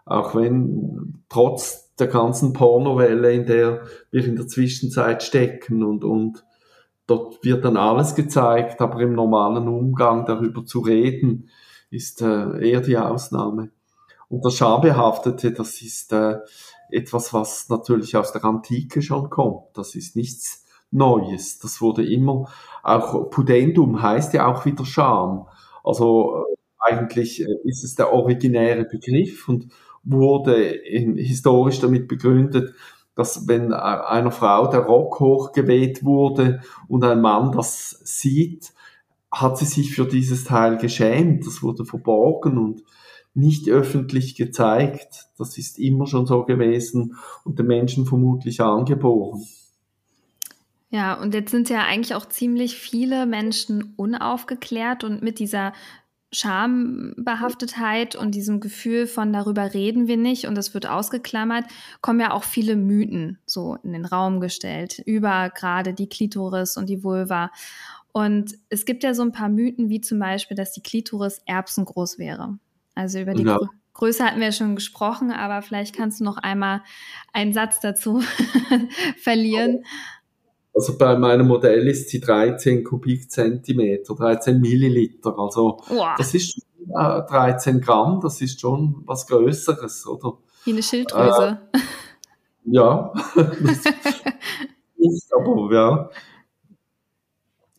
Auch 0.06 0.36
wenn 0.36 1.24
trotz 1.30 1.94
der 1.96 2.08
ganzen 2.08 2.54
Pornowelle, 2.54 3.32
in 3.32 3.46
der 3.46 3.84
wir 4.10 4.26
in 4.26 4.36
der 4.36 4.48
Zwischenzeit 4.48 5.22
stecken 5.22 5.84
und, 5.84 6.04
und 6.04 6.44
dort 7.08 7.44
wird 7.44 7.66
dann 7.66 7.78
alles 7.78 8.16
gezeigt, 8.16 8.82
aber 8.82 9.00
im 9.02 9.14
normalen 9.14 9.68
Umgang 9.68 10.26
darüber 10.26 10.66
zu 10.66 10.80
reden, 10.80 11.50
ist 11.90 12.22
äh, 12.22 12.70
eher 12.70 12.82
die 12.82 12.98
Ausnahme. 12.98 13.72
Und 14.30 14.46
das 14.46 14.56
Schambehaftete, 14.56 15.52
das 15.52 15.82
ist 15.82 16.14
äh, 16.14 16.38
etwas, 16.90 17.34
was 17.34 17.68
natürlich 17.70 18.16
aus 18.16 18.32
der 18.32 18.46
Antike 18.46 19.02
schon 19.02 19.30
kommt. 19.30 19.66
Das 19.74 19.96
ist 19.96 20.16
nichts 20.16 20.66
Neues. 20.92 21.60
Das 21.60 21.82
wurde 21.82 22.06
immer, 22.06 22.50
auch 22.84 23.30
Pudendum 23.30 24.02
heißt 24.02 24.34
ja 24.34 24.48
auch 24.48 24.66
wieder 24.66 24.86
Scham. 24.86 25.48
Also 25.84 26.36
äh, 26.36 26.56
eigentlich 26.80 27.42
äh, 27.42 27.58
ist 27.64 27.84
es 27.84 27.96
der 27.96 28.14
originäre 28.14 28.86
Begriff 28.86 29.48
und 29.48 29.68
wurde 30.04 30.64
in, 30.64 31.16
historisch 31.18 31.80
damit 31.80 32.08
begründet, 32.08 32.74
dass 33.22 33.48
wenn 33.48 33.72
einer 33.72 34.32
Frau 34.32 34.66
der 34.66 34.80
Rock 34.80 35.20
hochgeweht 35.20 36.04
wurde 36.04 36.62
und 36.88 37.04
ein 37.04 37.22
Mann 37.22 37.52
das 37.52 38.02
sieht, 38.04 38.74
hat 39.32 39.60
sie 39.60 39.66
sich 39.66 39.94
für 39.94 40.08
dieses 40.08 40.44
Teil 40.44 40.78
geschämt. 40.78 41.46
Das 41.46 41.62
wurde 41.62 41.86
verborgen 41.86 42.58
und 42.58 42.84
nicht 43.36 43.70
öffentlich 43.70 44.34
gezeigt. 44.34 45.28
Das 45.38 45.60
ist 45.60 45.78
immer 45.78 46.08
schon 46.08 46.26
so 46.26 46.46
gewesen 46.46 47.16
und 47.44 47.60
den 47.60 47.68
Menschen 47.68 48.08
vermutlich 48.08 48.60
angeboren. 48.60 49.46
Ja, 50.90 51.14
und 51.14 51.36
jetzt 51.36 51.52
sind 51.52 51.70
ja 51.70 51.84
eigentlich 51.84 52.16
auch 52.16 52.26
ziemlich 52.26 52.76
viele 52.76 53.28
Menschen 53.28 53.94
unaufgeklärt 53.98 55.04
und 55.04 55.22
mit 55.22 55.38
dieser 55.38 55.74
Schambehaftetheit 56.32 58.16
und 58.16 58.34
diesem 58.34 58.62
Gefühl 58.62 59.06
von 59.06 59.34
darüber 59.34 59.74
reden 59.74 60.08
wir 60.08 60.18
nicht 60.18 60.48
und 60.48 60.58
es 60.58 60.74
wird 60.74 60.88
ausgeklammert, 60.88 61.66
kommen 62.02 62.22
ja 62.22 62.32
auch 62.32 62.44
viele 62.44 62.76
Mythen 62.76 63.38
so 63.46 63.78
in 63.84 63.92
den 63.92 64.06
Raum 64.06 64.40
gestellt 64.40 65.00
über 65.06 65.50
gerade 65.50 65.94
die 65.94 66.08
Klitoris 66.08 66.78
und 66.78 66.88
die 66.88 67.04
Vulva. 67.04 67.52
Und 68.14 68.56
es 68.70 68.86
gibt 68.86 69.04
ja 69.04 69.14
so 69.14 69.24
ein 69.24 69.32
paar 69.32 69.50
Mythen, 69.50 69.90
wie 69.90 70.02
zum 70.02 70.20
Beispiel, 70.20 70.56
dass 70.56 70.72
die 70.72 70.84
Klitoris 70.84 71.42
erbsengroß 71.46 72.18
wäre. 72.18 72.58
Also 72.96 73.20
über 73.20 73.34
die 73.34 73.44
ja. 73.44 73.60
Größe 73.94 74.24
hatten 74.24 74.40
wir 74.40 74.48
ja 74.48 74.52
schon 74.52 74.76
gesprochen, 74.76 75.32
aber 75.32 75.62
vielleicht 75.62 75.96
kannst 75.96 76.20
du 76.20 76.24
noch 76.24 76.38
einmal 76.38 76.82
einen 77.34 77.54
Satz 77.54 77.80
dazu 77.82 78.24
verlieren. 79.18 79.84
Also 80.74 80.98
bei 80.98 81.18
meinem 81.18 81.48
Modell 81.48 81.88
ist 81.88 82.10
sie 82.10 82.20
13 82.20 82.84
Kubikzentimeter, 82.84 84.16
13 84.16 84.60
Milliliter. 84.60 85.38
Also 85.38 85.82
wow. 85.90 86.16
das 86.18 86.34
ist 86.34 86.60
äh, 86.88 87.22
13 87.24 87.82
Gramm, 87.82 88.20
das 88.22 88.42
ist 88.42 88.60
schon 88.62 89.04
was 89.06 89.28
Größeres, 89.28 90.08
oder? 90.08 90.38
Wie 90.64 90.72
eine 90.72 90.84
Schilddrüse. 90.84 91.60
Äh, 91.74 91.80
ja, 92.64 93.12
das 93.36 93.86
ist 94.98 95.34
aber, 95.34 95.74
ja. 95.74 96.10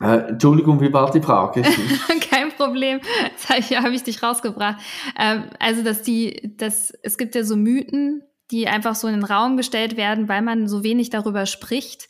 Äh, 0.01 0.31
Entschuldigung, 0.31 0.81
wie 0.81 0.93
war 0.93 1.11
die 1.11 1.23
Frage? 1.23 1.63
Kein 2.31 2.51
Problem, 2.51 3.01
jetzt 3.25 3.49
habe 3.49 3.95
ich 3.95 4.03
dich 4.03 4.23
rausgebracht. 4.23 4.83
Ähm, 5.19 5.45
also, 5.61 5.83
dass 5.83 6.03
die, 6.03 6.57
dass, 6.57 6.93
es 7.03 7.17
gibt 7.17 7.37
ja 7.37 7.45
so 7.45 7.57
Mythen, 7.57 8.23
die 8.51 8.67
einfach 8.67 8.97
so 8.97 9.07
in 9.07 9.15
den 9.15 9.25
Raum 9.25 9.57
gestellt 9.57 9.97
werden, 9.97 10.29
weil 10.29 10.43
man 10.43 10.67
so 10.67 10.83
wenig 10.83 11.11
darüber 11.11 11.47
spricht. 11.47 12.09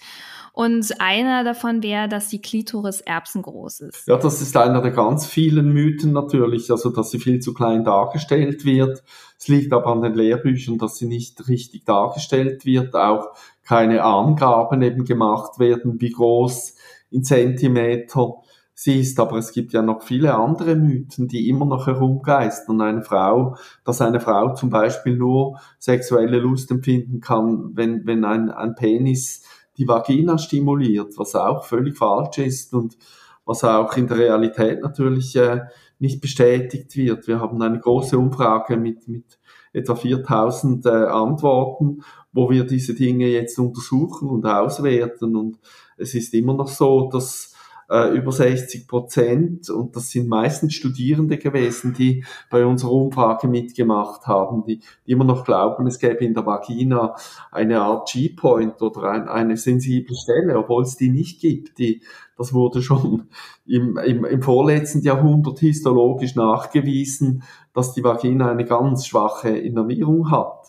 Und 0.55 1.01
einer 1.01 1.45
davon 1.45 1.83
wäre, 1.83 2.09
dass 2.09 2.29
die 2.29 2.43
Klitoris 2.43 3.01
erbsengroß 3.01 3.81
ist. 3.81 4.07
Ja, 4.07 4.19
das 4.19 4.43
ist 4.43 4.55
einer 4.57 4.83
der 4.83 4.91
ganz 4.91 5.25
vielen 5.25 5.73
Mythen 5.73 6.13
natürlich, 6.13 6.71
also 6.71 6.91
dass 6.91 7.11
sie 7.11 7.19
viel 7.19 7.41
zu 7.41 7.55
klein 7.55 7.85
dargestellt 7.85 8.67
wird. 8.67 9.03
Es 9.39 9.49
liegt 9.49 9.73
aber 9.73 9.87
an 9.87 10.03
den 10.03 10.15
Lehrbüchern, 10.15 10.77
dass 10.77 10.99
sie 10.99 11.07
nicht 11.07 11.49
richtig 11.49 11.87
dargestellt 11.87 12.67
wird, 12.67 12.95
auch 12.95 13.31
keine 13.65 14.05
Angaben 14.05 14.83
eben 14.83 15.05
gemacht 15.05 15.59
werden, 15.59 16.01
wie 16.01 16.11
groß 16.11 16.75
in 17.11 17.25
Zentimeter 17.25 18.35
sie 18.75 19.01
ist, 19.01 19.21
aber 19.21 19.37
es 19.37 19.53
gibt 19.53 19.73
ja 19.73 19.83
noch 19.83 20.03
viele 20.03 20.35
andere 20.35 20.77
Mythen, 20.77 21.29
die 21.29 21.49
immer 21.49 21.67
noch 21.67 21.87
herumgeistern. 21.87 22.81
Eine 22.81 23.03
Frau, 23.03 23.57
dass 23.85 24.01
eine 24.01 24.21
Frau 24.21 24.55
zum 24.55 24.71
Beispiel 24.71 25.17
nur 25.17 25.59
sexuelle 25.79 26.39
Lust 26.39 26.71
empfinden 26.71 27.21
kann, 27.21 27.71
wenn, 27.75 28.07
wenn 28.07 28.25
ein, 28.25 28.51
ein 28.51 28.75
Penis 28.75 29.45
die 29.77 29.89
Vagina 29.89 30.39
stimuliert, 30.39 31.17
was 31.17 31.35
auch 31.35 31.65
völlig 31.65 31.97
falsch 31.97 32.39
ist 32.39 32.75
und 32.75 32.97
was 33.45 33.65
auch 33.65 33.97
in 33.97 34.07
der 34.07 34.19
Realität 34.19 34.83
natürlich 34.83 35.35
äh, 35.37 35.63
nicht 35.99 36.21
bestätigt 36.21 36.97
wird. 36.97 37.27
Wir 37.27 37.41
haben 37.41 37.61
eine 37.63 37.81
große 37.81 38.19
Umfrage 38.19 38.77
mit, 38.77 39.09
mit 39.09 39.39
etwa 39.73 39.95
4000 39.95 40.87
äh, 40.87 40.89
Antworten, 40.89 42.03
wo 42.33 42.51
wir 42.51 42.65
diese 42.65 42.95
Dinge 42.95 43.29
jetzt 43.29 43.59
untersuchen 43.59 44.29
und 44.29 44.47
auswerten. 44.47 45.37
Und 45.37 45.59
es 45.97 46.15
ist 46.15 46.35
immer 46.35 46.55
noch 46.55 46.69
so, 46.69 47.09
dass 47.11 47.52
äh, 47.93 48.17
über 48.17 48.33
60 48.33 48.89
Prozent, 48.89 49.69
und 49.69 49.95
das 49.95 50.11
sind 50.11 50.27
meistens 50.27 50.73
Studierende 50.73 51.37
gewesen, 51.37 51.93
die 51.93 52.25
bei 52.51 52.65
unserer 52.65 52.93
Umfrage 52.93 53.49
mitgemacht 53.49 54.27
haben, 54.27 54.65
die, 54.65 54.81
die 55.07 55.13
immer 55.13 55.25
noch 55.25 55.45
glauben, 55.45 55.87
es 55.87 55.99
gäbe 55.99 56.25
in 56.25 56.33
der 56.33 56.47
Vagina 56.47 57.15
eine 57.51 57.83
Art 57.83 58.11
G-Point 58.11 58.81
oder 58.81 59.11
ein, 59.11 59.29
eine 59.29 59.59
sensible 59.59 60.17
Stelle, 60.17 60.57
obwohl 60.57 60.85
es 60.85 60.97
die 60.97 61.11
nicht 61.11 61.41
gibt. 61.41 61.79
Die, 61.79 62.01
das 62.39 62.55
wurde 62.55 62.81
schon 62.81 63.29
im, 63.67 63.99
im, 63.99 64.25
im 64.25 64.43
vorletzten 64.43 65.03
Jahrhundert 65.03 65.59
histologisch 65.59 66.35
nachgewiesen, 66.35 67.43
dass 67.75 67.93
die 67.93 68.03
Vagina 68.03 68.51
eine 68.51 68.65
ganz 68.65 69.07
schwache 69.07 69.51
Innervierung 69.51 70.31
hat. 70.31 70.62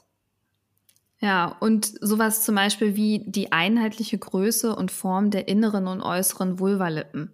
Ja, 1.24 1.56
und 1.62 1.94
sowas 2.02 2.44
zum 2.44 2.56
Beispiel 2.56 2.98
wie 2.98 3.24
die 3.26 3.54
einheitliche 3.54 4.18
Größe 4.18 4.76
und 4.76 4.92
Form 4.92 5.32
der 5.32 5.48
inneren 5.48 5.88
und 5.88 6.02
äußeren 6.02 6.60
Vulvalippen. 6.60 7.32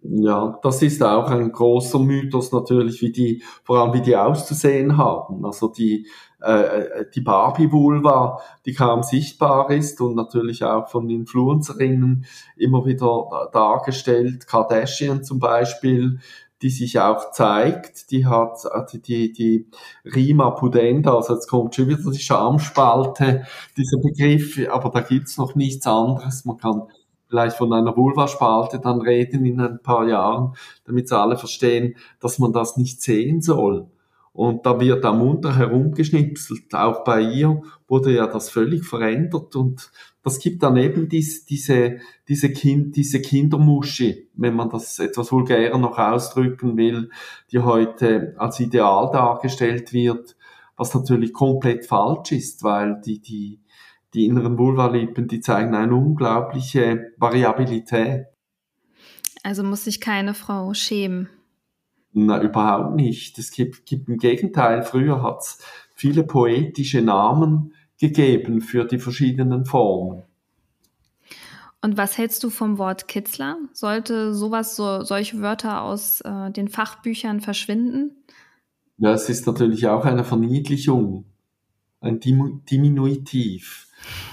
Ja, 0.00 0.58
das 0.62 0.80
ist 0.80 1.02
auch 1.02 1.30
ein 1.30 1.52
großer 1.52 1.98
Mythos 1.98 2.52
natürlich, 2.52 3.02
wie 3.02 3.12
die, 3.12 3.42
vor 3.64 3.80
allem 3.80 3.92
wie 3.92 4.00
die 4.00 4.16
auszusehen 4.16 4.96
haben. 4.96 5.44
Also 5.44 5.68
die, 5.68 6.08
äh, 6.40 7.04
die 7.14 7.20
Barbie-Vulva, 7.20 8.40
die 8.64 8.72
kaum 8.72 9.02
sichtbar 9.02 9.70
ist 9.70 10.00
und 10.00 10.16
natürlich 10.16 10.64
auch 10.64 10.88
von 10.88 11.10
Influencerinnen 11.10 12.24
immer 12.56 12.86
wieder 12.86 13.50
dargestellt. 13.52 14.46
Kardashian 14.46 15.22
zum 15.22 15.38
Beispiel, 15.38 16.18
die 16.62 16.70
sich 16.70 16.98
auch 17.00 17.32
zeigt. 17.32 18.10
Die 18.10 18.26
hat 18.26 18.64
also 18.70 18.98
die, 18.98 19.32
die 19.32 19.68
Rima 20.04 20.50
pudenda, 20.50 21.14
also 21.14 21.34
jetzt 21.34 21.48
kommt 21.48 21.74
schon 21.74 21.88
wieder 21.88 22.10
die 22.10 22.18
Schamspalte, 22.18 23.44
dieser 23.76 23.98
Begriff, 23.98 24.58
aber 24.70 24.90
da 24.90 25.00
gibt's 25.00 25.36
noch 25.36 25.54
nichts 25.54 25.86
anderes. 25.86 26.44
Man 26.44 26.56
kann 26.56 26.82
vielleicht 27.28 27.56
von 27.56 27.72
einer 27.72 27.96
Vulvaspalte 27.96 28.78
dann 28.78 29.00
reden 29.00 29.44
in 29.44 29.60
ein 29.60 29.82
paar 29.82 30.06
Jahren, 30.06 30.54
damit 30.84 31.08
sie 31.08 31.18
alle 31.18 31.36
verstehen, 31.36 31.96
dass 32.20 32.38
man 32.38 32.52
das 32.52 32.76
nicht 32.76 33.02
sehen 33.02 33.40
soll. 33.40 33.88
Und 34.32 34.64
da 34.64 34.80
wird 34.80 35.04
da 35.04 35.12
munter 35.12 35.56
herumgeschnipselt. 35.56 36.74
Auch 36.74 37.04
bei 37.04 37.20
ihr 37.20 37.60
wurde 37.86 38.14
ja 38.14 38.26
das 38.26 38.48
völlig 38.48 38.84
verändert 38.84 39.54
und 39.56 39.92
das 40.22 40.38
gibt 40.38 40.62
dann 40.62 40.76
eben 40.76 41.08
dies, 41.08 41.44
diese, 41.44 41.98
diese, 42.28 42.50
kind, 42.52 42.96
diese 42.96 43.20
Kindermuschi, 43.20 44.28
wenn 44.34 44.54
man 44.54 44.70
das 44.70 44.98
etwas 45.00 45.32
vulgärer 45.32 45.78
noch 45.78 45.98
ausdrücken 45.98 46.76
will, 46.76 47.10
die 47.50 47.58
heute 47.58 48.34
als 48.38 48.60
Ideal 48.60 49.10
dargestellt 49.12 49.92
wird, 49.92 50.36
was 50.76 50.94
natürlich 50.94 51.32
komplett 51.32 51.86
falsch 51.86 52.32
ist, 52.32 52.62
weil 52.62 53.00
die, 53.04 53.20
die, 53.20 53.60
die 54.14 54.26
inneren 54.26 54.58
Vulvalippen, 54.58 55.26
die 55.26 55.40
zeigen 55.40 55.74
eine 55.74 55.94
unglaubliche 55.94 57.12
Variabilität. 57.18 58.26
Also 59.42 59.64
muss 59.64 59.84
sich 59.84 60.00
keine 60.00 60.34
Frau 60.34 60.72
schämen. 60.72 61.28
Na, 62.12 62.42
überhaupt 62.42 62.94
nicht. 62.94 63.38
Es 63.38 63.50
gibt, 63.50 63.86
gibt 63.86 64.08
im 64.08 64.18
Gegenteil, 64.18 64.82
früher 64.82 65.22
hat's 65.22 65.58
viele 65.94 66.24
poetische 66.24 67.00
Namen 67.00 67.72
gegeben 67.98 68.60
für 68.60 68.84
die 68.84 68.98
verschiedenen 68.98 69.64
Formen. 69.64 70.24
Und 71.80 71.96
was 71.96 72.16
hältst 72.16 72.44
du 72.44 72.50
vom 72.50 72.78
Wort 72.78 73.08
Kitzler? 73.08 73.56
Sollte 73.72 74.34
sowas, 74.34 74.76
so, 74.76 75.02
solche 75.02 75.40
Wörter 75.40 75.82
aus 75.82 76.20
äh, 76.20 76.50
den 76.50 76.68
Fachbüchern 76.68 77.40
verschwinden? 77.40 78.12
Ja, 78.98 79.12
es 79.12 79.28
ist 79.28 79.46
natürlich 79.46 79.88
auch 79.88 80.04
eine 80.04 80.22
Verniedlichung, 80.22 81.24
ein 82.00 82.20
Diminutiv, 82.20 83.88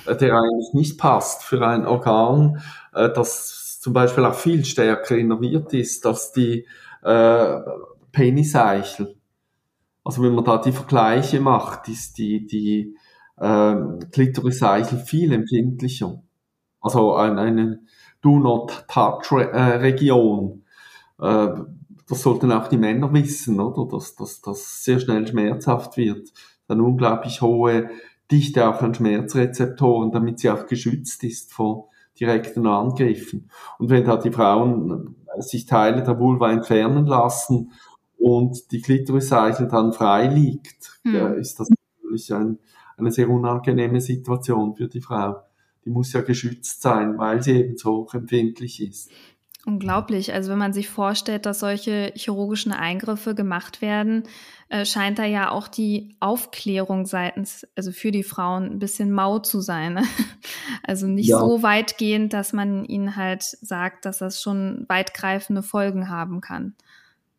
äh, 0.06 0.16
der 0.16 0.34
eigentlich 0.36 0.74
nicht 0.74 1.00
passt 1.00 1.44
für 1.44 1.66
ein 1.66 1.88
Organ, 1.88 2.62
äh, 2.94 3.10
das 3.12 3.80
zum 3.80 3.94
Beispiel 3.94 4.26
auch 4.26 4.36
viel 4.36 4.64
stärker 4.66 5.18
innerviert 5.18 5.74
ist 5.74 6.06
als 6.06 6.32
die 6.32 6.68
äh, 7.04 7.60
Peniseichel. 8.12 9.16
Also 10.04 10.24
wenn 10.24 10.34
man 10.34 10.46
da 10.46 10.58
die 10.58 10.72
Vergleiche 10.72 11.40
macht, 11.40 11.88
ist 11.88 12.18
die, 12.18 12.46
die 12.46 12.96
äh, 13.38 13.76
Klitoriseichel 14.12 15.00
viel 15.00 15.34
empfindlicher. 15.34 16.22
Also 16.82 17.16
eine, 17.16 17.42
eine 17.42 17.80
Do-not-touch-Region. 18.22 20.64
Äh, 21.20 21.48
das 22.08 22.22
sollten 22.24 22.52
auch 22.52 22.68
die 22.68 22.78
Männer 22.78 23.14
wissen, 23.14 23.60
oder? 23.60 23.88
Dass 23.88 24.16
das 24.16 24.84
sehr 24.84 25.00
schnell 25.00 25.28
schmerzhaft 25.28 25.98
wird. 25.98 26.32
Eine 26.68 26.84
unglaublich 26.84 27.42
hohe 27.42 27.90
Dichte 28.32 28.68
auch 28.68 28.82
an 28.82 28.94
Schmerzrezeptoren, 28.94 30.12
damit 30.12 30.40
sie 30.40 30.50
auch 30.50 30.66
geschützt 30.66 31.24
ist 31.24 31.54
vor 31.54 31.90
direkten 32.20 32.68
Angriffen. 32.68 33.50
Und 33.78 33.90
wenn 33.90 34.06
da 34.06 34.18
die 34.18 34.32
Frauen 34.32 35.16
sich 35.42 35.66
Teile 35.66 36.04
der 36.04 36.20
Vulva 36.20 36.52
entfernen 36.52 37.06
lassen 37.06 37.72
und 38.18 38.72
die 38.72 38.82
Klitoriseichel 38.82 39.68
dann 39.68 39.94
frei 39.94 40.28
liegt, 40.28 41.00
hm. 41.04 41.16
ja, 41.16 41.30
ist 41.30 41.60
das 41.60 41.70
natürlich 41.70 42.34
ein, 42.34 42.60
eine 42.98 43.12
sehr 43.12 43.30
unangenehme 43.30 44.02
Situation 44.02 44.76
für 44.76 44.88
die 44.88 45.02
Frau. 45.02 45.42
Die 45.86 45.90
muss 45.90 46.14
ja 46.14 46.22
geschützt 46.22 46.82
sein, 46.82 47.18
weil 47.18 47.42
sie 47.42 47.54
eben 47.54 47.78
so 47.78 47.98
hochempfindlich 47.98 48.82
ist. 48.82 49.10
Unglaublich. 49.70 50.34
Also 50.34 50.50
wenn 50.50 50.58
man 50.58 50.74
sich 50.74 50.90
vorstellt, 50.90 51.46
dass 51.46 51.60
solche 51.60 52.12
chirurgischen 52.16 52.72
Eingriffe 52.72 53.36
gemacht 53.36 53.84
werden, 53.84 54.24
äh, 54.70 54.84
scheint 54.84 55.20
da 55.20 55.26
ja 55.26 55.52
auch 55.52 55.68
die 55.68 56.16
Aufklärung 56.20 57.06
seitens, 57.06 57.68
also 57.76 57.92
für 57.92 58.10
die 58.10 58.24
Frauen 58.24 58.64
ein 58.64 58.80
bisschen 58.80 59.12
mau 59.12 59.38
zu 59.38 59.62
sein. 59.62 59.94
Ne? 59.94 60.04
Also 60.84 61.06
nicht 61.06 61.30
ja. 61.30 61.38
so 61.38 61.62
weitgehend, 61.62 62.34
dass 62.34 62.52
man 62.52 62.84
ihnen 62.84 63.16
halt 63.16 63.44
sagt, 63.44 64.06
dass 64.06 64.18
das 64.18 64.42
schon 64.42 64.86
weitgreifende 64.88 65.62
Folgen 65.62 66.10
haben 66.10 66.42
kann. 66.42 66.74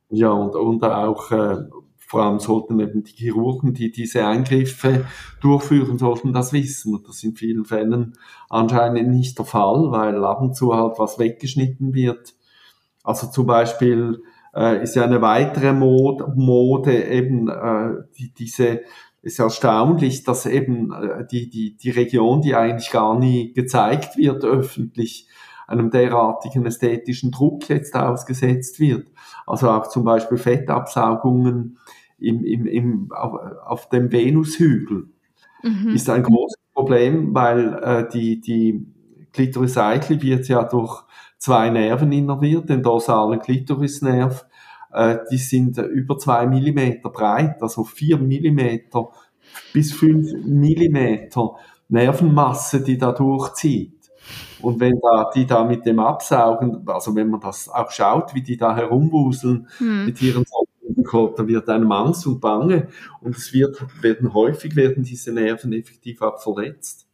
Ja, 0.08 0.30
und, 0.30 0.54
und 0.54 0.84
auch 0.84 1.32
äh, 1.32 1.64
vor 2.10 2.24
allem 2.24 2.40
sollten 2.40 2.80
eben 2.80 3.04
die 3.04 3.12
Chirurgen, 3.12 3.72
die 3.72 3.92
diese 3.92 4.26
Eingriffe 4.26 5.04
durchführen, 5.40 5.96
sollten 5.96 6.32
das 6.32 6.52
wissen. 6.52 6.96
Und 6.96 7.06
das 7.06 7.18
ist 7.18 7.22
in 7.22 7.36
vielen 7.36 7.64
Fällen 7.64 8.14
anscheinend 8.48 9.10
nicht 9.10 9.38
der 9.38 9.44
Fall, 9.46 9.92
weil 9.92 10.24
ab 10.24 10.42
und 10.42 10.56
zu 10.56 10.74
halt 10.74 10.98
was 10.98 11.20
weggeschnitten 11.20 11.94
wird. 11.94 12.34
Also 13.04 13.28
zum 13.28 13.46
Beispiel 13.46 14.24
äh, 14.56 14.82
ist 14.82 14.96
ja 14.96 15.04
eine 15.04 15.22
weitere 15.22 15.72
Mode, 15.72 16.32
Mode 16.34 17.00
eben 17.00 17.48
äh, 17.48 18.02
die, 18.18 18.34
diese 18.34 18.80
ist 19.22 19.38
erstaunlich, 19.38 20.24
dass 20.24 20.46
eben 20.46 20.92
äh, 20.92 21.24
die, 21.30 21.48
die, 21.48 21.76
die 21.76 21.90
Region, 21.90 22.40
die 22.40 22.56
eigentlich 22.56 22.90
gar 22.90 23.16
nie 23.16 23.52
gezeigt 23.52 24.16
wird 24.16 24.44
öffentlich, 24.44 25.28
einem 25.68 25.92
derartigen 25.92 26.66
ästhetischen 26.66 27.30
Druck 27.30 27.68
jetzt 27.68 27.94
ausgesetzt 27.94 28.80
wird. 28.80 29.06
Also 29.46 29.70
auch 29.70 29.86
zum 29.86 30.02
Beispiel 30.02 30.38
Fettabsaugungen 30.38 31.78
im, 32.20 32.44
im, 32.44 32.66
im, 32.66 33.12
auf, 33.12 33.40
auf 33.64 33.88
dem 33.88 34.12
Venushügel 34.12 35.08
mhm. 35.62 35.94
ist 35.94 36.08
ein 36.10 36.22
großes 36.22 36.60
Problem, 36.72 37.34
weil 37.34 37.74
äh, 37.82 38.08
die, 38.12 38.40
die 38.40 38.86
Klitoriseichel 39.32 40.22
wird 40.22 40.48
ja 40.48 40.64
durch 40.64 41.02
zwei 41.38 41.70
Nerven 41.70 42.12
innerviert, 42.12 42.68
den 42.68 42.82
dorsalen 42.82 43.40
Klitorisnerv, 43.40 44.46
äh, 44.92 45.18
die 45.30 45.38
sind 45.38 45.78
über 45.78 46.18
zwei 46.18 46.46
Millimeter 46.46 47.10
breit, 47.10 47.62
also 47.62 47.84
vier 47.84 48.18
Millimeter 48.18 49.08
bis 49.72 49.92
fünf 49.92 50.32
Millimeter 50.44 51.54
Nervenmasse, 51.88 52.82
die 52.82 52.98
da 52.98 53.12
durchzieht. 53.12 54.00
Und 54.62 54.78
wenn 54.78 55.00
da, 55.00 55.30
die 55.34 55.46
da 55.46 55.64
mit 55.64 55.86
dem 55.86 55.98
Absaugen, 55.98 56.86
also 56.86 57.14
wenn 57.14 57.30
man 57.30 57.40
das 57.40 57.68
auch 57.68 57.90
schaut, 57.90 58.34
wie 58.34 58.42
die 58.42 58.56
da 58.56 58.76
herumwuseln 58.76 59.68
hm. 59.78 60.06
mit 60.06 60.20
ihren 60.22 60.44
da 61.12 61.46
wird 61.46 61.68
einem 61.68 61.90
Angst 61.92 62.26
und 62.26 62.40
Bange 62.40 62.88
und 63.20 63.36
es 63.36 63.52
wird, 63.52 63.80
werden 64.02 64.34
häufig 64.34 64.76
werden 64.76 65.02
diese 65.02 65.32
Nerven 65.32 65.72
effektiv 65.72 66.22
auch 66.22 66.40
verletzt. 66.40 67.06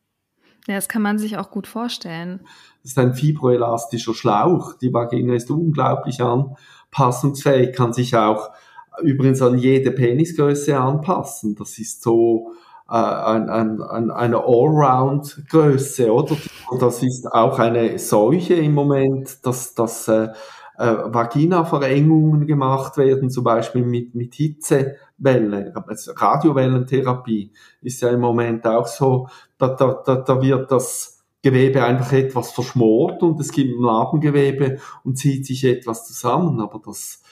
Ja, 0.67 0.75
das 0.75 0.89
kann 0.89 1.03
man 1.03 1.19
sich 1.19 1.37
auch 1.39 1.51
gut 1.51 1.67
vorstellen. 1.67 2.41
Das 2.83 2.93
ist 2.93 2.99
ein 2.99 3.15
fibroelastischer 3.15 4.15
Schlauch. 4.15 4.75
Die 4.75 4.93
Vagina 4.93 5.35
ist 5.35 5.51
unglaublich 5.51 6.21
anpassungsfähig, 6.21 7.75
kann 7.75 7.93
sich 7.93 8.17
auch 8.17 8.51
übrigens 9.03 9.43
an 9.43 9.59
jede 9.59 9.93
Penisgröße 9.93 10.77
anpassen. 10.77 11.55
Das 11.55 11.79
ist 11.79 12.03
so 12.03 12.53
äh, 12.89 12.95
ein, 12.95 13.49
ein, 13.49 13.83
ein, 13.83 14.11
eine 14.11 14.39
Allround-Größe, 14.39 16.13
oder? 16.13 16.37
Und 16.71 16.83
das 16.83 17.03
ist 17.03 17.31
auch 17.33 17.59
eine 17.59 17.99
Seuche 17.99 18.55
im 18.55 18.75
Moment, 18.75 19.45
dass 19.47 19.75
das 19.75 20.09
äh, 20.09 20.29
äh, 20.79 21.13
Vagina-Verengungen 21.13 22.47
gemacht 22.47 22.97
werden, 22.97 23.31
zum 23.31 23.45
Beispiel 23.45 23.85
mit, 23.85 24.15
mit 24.15 24.35
Hitzewellen, 24.35 25.73
Radiowellentherapie 25.75 27.53
ist 27.83 28.03
ja 28.03 28.11
im 28.11 28.21
Moment 28.21 28.67
auch 28.67 28.87
so, 28.87 29.29
da, 29.59 29.69
da, 29.69 30.03
da, 30.05 30.17
da 30.17 30.43
wird 30.43 30.71
das 30.71 31.25
Gewebe 31.43 31.85
einfach 31.85 32.13
etwas 32.13 32.51
verschmort 32.51 33.23
und 33.23 33.39
es 33.41 33.53
gibt 33.53 33.79
ein 33.79 33.83
Narbengewebe 33.83 34.79
und 35.05 35.17
zieht 35.17 35.47
sich 35.47 35.65
etwas 35.65 36.07
zusammen, 36.07 36.61
aber 36.61 36.81
das, 36.85 37.23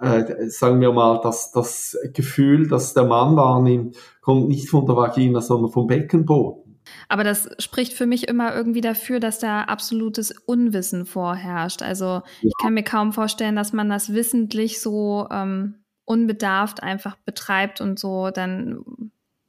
äh, 0.00 0.48
sagen 0.48 0.80
wir 0.80 0.92
mal, 0.92 1.20
dass 1.22 1.52
das 1.52 1.96
Gefühl, 2.12 2.68
das 2.68 2.92
der 2.92 3.04
Mann 3.04 3.36
wahrnimmt, 3.36 3.96
kommt 4.20 4.48
nicht 4.48 4.68
von 4.68 4.84
der 4.84 4.96
Vagina, 4.96 5.40
sondern 5.40 5.70
vom 5.70 5.86
Beckenboden. 5.86 6.71
Aber 7.08 7.24
das 7.24 7.48
spricht 7.58 7.92
für 7.92 8.06
mich 8.06 8.28
immer 8.28 8.54
irgendwie 8.54 8.80
dafür, 8.80 9.20
dass 9.20 9.38
da 9.38 9.62
absolutes 9.62 10.32
Unwissen 10.46 11.06
vorherrscht. 11.06 11.82
Also 11.82 12.04
ja. 12.04 12.22
ich 12.42 12.52
kann 12.60 12.74
mir 12.74 12.82
kaum 12.82 13.12
vorstellen, 13.12 13.56
dass 13.56 13.72
man 13.72 13.88
das 13.88 14.12
wissentlich 14.12 14.80
so 14.80 15.28
ähm, 15.30 15.82
unbedarft 16.04 16.82
einfach 16.82 17.16
betreibt 17.24 17.80
und 17.80 17.98
so 17.98 18.30
dann, 18.30 18.84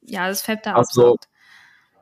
ja, 0.02 0.28
das 0.28 0.41
Fett 0.41 0.65
da 0.65 0.74
also, 0.74 1.17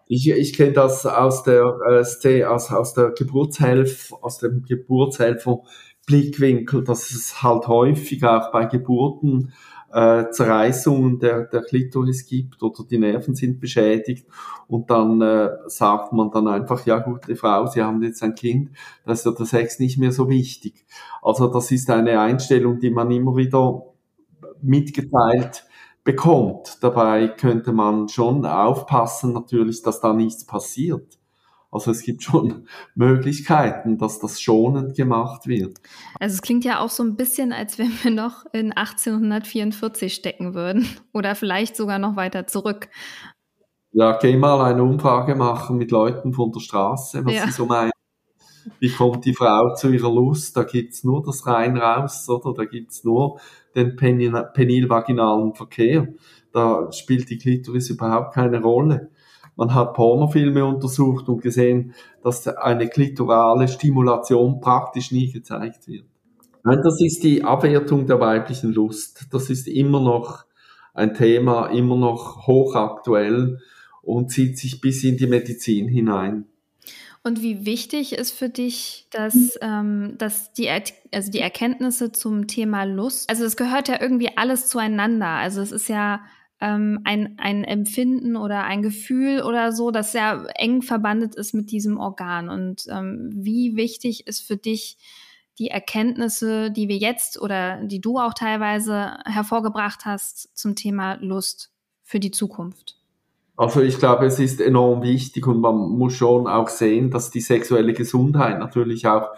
Ich, 0.07 0.29
ich 0.29 0.55
kenne 0.55 0.73
das 0.73 1.05
aus 1.05 1.43
der, 1.43 1.77
äh, 1.89 2.43
aus, 2.43 2.71
aus 2.71 2.93
der 2.93 3.11
Geburtshelfer, 3.11 4.17
aus 4.21 4.39
dem 4.39 4.63
Geburtshelfer 4.63 5.61
Blickwinkel, 6.05 6.83
dass 6.83 7.11
es 7.11 7.43
halt 7.43 7.67
häufig 7.67 8.23
auch 8.23 8.51
bei 8.51 8.65
Geburten 8.65 9.53
äh, 9.93 10.29
Zerreißungen 10.31 11.19
der, 11.19 11.45
der 11.45 11.61
Klitoris 11.63 12.25
gibt 12.25 12.61
oder 12.63 12.83
die 12.89 12.97
Nerven 12.97 13.35
sind 13.35 13.59
beschädigt 13.59 14.27
und 14.67 14.89
dann 14.89 15.21
äh, 15.21 15.49
sagt 15.67 16.13
man 16.13 16.31
dann 16.31 16.47
einfach, 16.47 16.85
ja 16.85 16.99
gute 16.99 17.35
Frau, 17.35 17.67
Sie 17.67 17.81
haben 17.81 18.01
jetzt 18.03 18.23
ein 18.23 18.35
Kind, 18.35 18.71
da 19.05 19.13
ist 19.13 19.25
ja 19.25 19.31
der 19.31 19.45
Sex 19.45 19.79
nicht 19.79 19.97
mehr 19.97 20.11
so 20.11 20.29
wichtig. 20.29 20.85
Also 21.21 21.47
das 21.47 21.71
ist 21.71 21.89
eine 21.89 22.19
Einstellung, 22.19 22.79
die 22.79 22.89
man 22.89 23.11
immer 23.11 23.35
wieder 23.35 23.83
mitgeteilt 24.61 25.65
bekommt. 26.03 26.77
Dabei 26.81 27.27
könnte 27.27 27.73
man 27.73 28.07
schon 28.07 28.45
aufpassen 28.45 29.33
natürlich, 29.33 29.81
dass 29.81 30.01
da 30.01 30.13
nichts 30.13 30.45
passiert. 30.45 31.20
Also 31.71 31.91
es 31.91 32.03
gibt 32.03 32.21
schon 32.21 32.67
Möglichkeiten, 32.95 33.97
dass 33.97 34.19
das 34.19 34.41
schonend 34.41 34.95
gemacht 34.95 35.47
wird. 35.47 35.79
Also 36.19 36.35
es 36.35 36.41
klingt 36.41 36.65
ja 36.65 36.79
auch 36.79 36.89
so 36.89 37.03
ein 37.03 37.15
bisschen, 37.15 37.53
als 37.53 37.79
wenn 37.79 37.91
wir 38.03 38.11
noch 38.11 38.45
in 38.51 38.73
1844 38.73 40.13
stecken 40.13 40.53
würden 40.53 40.87
oder 41.13 41.33
vielleicht 41.35 41.75
sogar 41.75 41.97
noch 41.97 42.15
weiter 42.15 42.45
zurück. 42.45 42.89
Ja, 43.93 44.17
geh 44.17 44.37
mal 44.37 44.61
eine 44.61 44.83
Umfrage 44.83 45.35
machen 45.35 45.77
mit 45.77 45.91
Leuten 45.91 46.33
von 46.33 46.51
der 46.51 46.61
Straße, 46.61 47.25
was 47.25 47.33
ja. 47.33 47.45
sie 47.45 47.51
so 47.51 47.65
meinen. 47.65 47.91
Wie 48.79 48.91
kommt 48.91 49.25
die 49.25 49.33
Frau 49.33 49.73
zu 49.73 49.89
ihrer 49.91 50.13
Lust? 50.13 50.55
Da 50.55 50.63
gibt's 50.63 51.03
nur 51.03 51.23
das 51.23 51.45
rein 51.47 51.77
raus, 51.77 52.29
oder? 52.29 52.53
Da 52.53 52.65
gibt's 52.65 53.03
nur 53.03 53.39
den 53.75 53.95
penilvaginalen 53.95 55.55
Verkehr. 55.55 56.07
Da 56.51 56.91
spielt 56.91 57.29
die 57.29 57.37
Klitoris 57.37 57.89
überhaupt 57.89 58.33
keine 58.33 58.61
Rolle. 58.61 59.09
Man 59.55 59.73
hat 59.73 59.93
Pornofilme 59.93 60.65
untersucht 60.65 61.27
und 61.29 61.41
gesehen, 61.41 61.93
dass 62.23 62.47
eine 62.47 62.87
klitorale 62.87 63.67
Stimulation 63.67 64.59
praktisch 64.59 65.11
nie 65.11 65.31
gezeigt 65.31 65.87
wird. 65.87 66.05
Nein, 66.63 66.81
das 66.83 67.01
ist 67.01 67.23
die 67.23 67.43
Abwertung 67.43 68.05
der 68.05 68.19
weiblichen 68.19 68.71
Lust. 68.71 69.27
Das 69.31 69.49
ist 69.49 69.67
immer 69.67 69.99
noch 69.99 70.45
ein 70.93 71.13
Thema, 71.13 71.67
immer 71.67 71.95
noch 71.95 72.47
hochaktuell 72.47 73.59
und 74.01 74.31
zieht 74.31 74.57
sich 74.57 74.81
bis 74.81 75.03
in 75.03 75.17
die 75.17 75.27
Medizin 75.27 75.87
hinein. 75.87 76.45
Und 77.23 77.43
wie 77.43 77.65
wichtig 77.65 78.13
ist 78.13 78.31
für 78.31 78.49
dich, 78.49 79.07
dass, 79.11 79.57
ähm, 79.61 80.15
dass 80.17 80.53
die, 80.53 80.69
also 80.69 81.31
die 81.31 81.39
Erkenntnisse 81.39 82.11
zum 82.11 82.47
Thema 82.47 82.83
Lust, 82.83 83.29
also 83.29 83.45
es 83.45 83.57
gehört 83.57 83.89
ja 83.89 84.01
irgendwie 84.01 84.29
alles 84.35 84.67
zueinander. 84.67 85.27
Also 85.27 85.61
es 85.61 85.71
ist 85.71 85.87
ja 85.87 86.21
ähm, 86.61 86.99
ein, 87.03 87.37
ein 87.37 87.63
Empfinden 87.63 88.37
oder 88.37 88.63
ein 88.63 88.81
Gefühl 88.81 89.41
oder 89.41 89.71
so, 89.71 89.91
das 89.91 90.11
sehr 90.11 90.47
eng 90.55 90.81
verbandet 90.81 91.35
ist 91.35 91.53
mit 91.53 91.71
diesem 91.71 91.97
Organ. 91.97 92.49
Und 92.49 92.85
ähm, 92.89 93.31
wie 93.33 93.75
wichtig 93.75 94.27
ist 94.27 94.41
für 94.41 94.57
dich 94.57 94.97
die 95.57 95.69
Erkenntnisse, 95.69 96.71
die 96.71 96.87
wir 96.87 96.97
jetzt 96.97 97.41
oder 97.41 97.83
die 97.83 97.99
du 97.99 98.19
auch 98.19 98.33
teilweise 98.33 99.17
hervorgebracht 99.25 100.05
hast 100.05 100.55
zum 100.57 100.75
Thema 100.75 101.15
Lust 101.15 101.71
für 102.03 102.19
die 102.19 102.31
Zukunft? 102.31 102.97
Also 103.57 103.81
ich 103.81 103.97
glaube, 103.99 104.25
es 104.25 104.39
ist 104.39 104.61
enorm 104.61 105.03
wichtig 105.03 105.45
und 105.45 105.59
man 105.59 105.75
muss 105.75 106.13
schon 106.13 106.47
auch 106.47 106.69
sehen, 106.69 107.11
dass 107.11 107.31
die 107.31 107.41
sexuelle 107.41 107.93
Gesundheit 107.93 108.59
natürlich 108.59 109.07
auch 109.07 109.29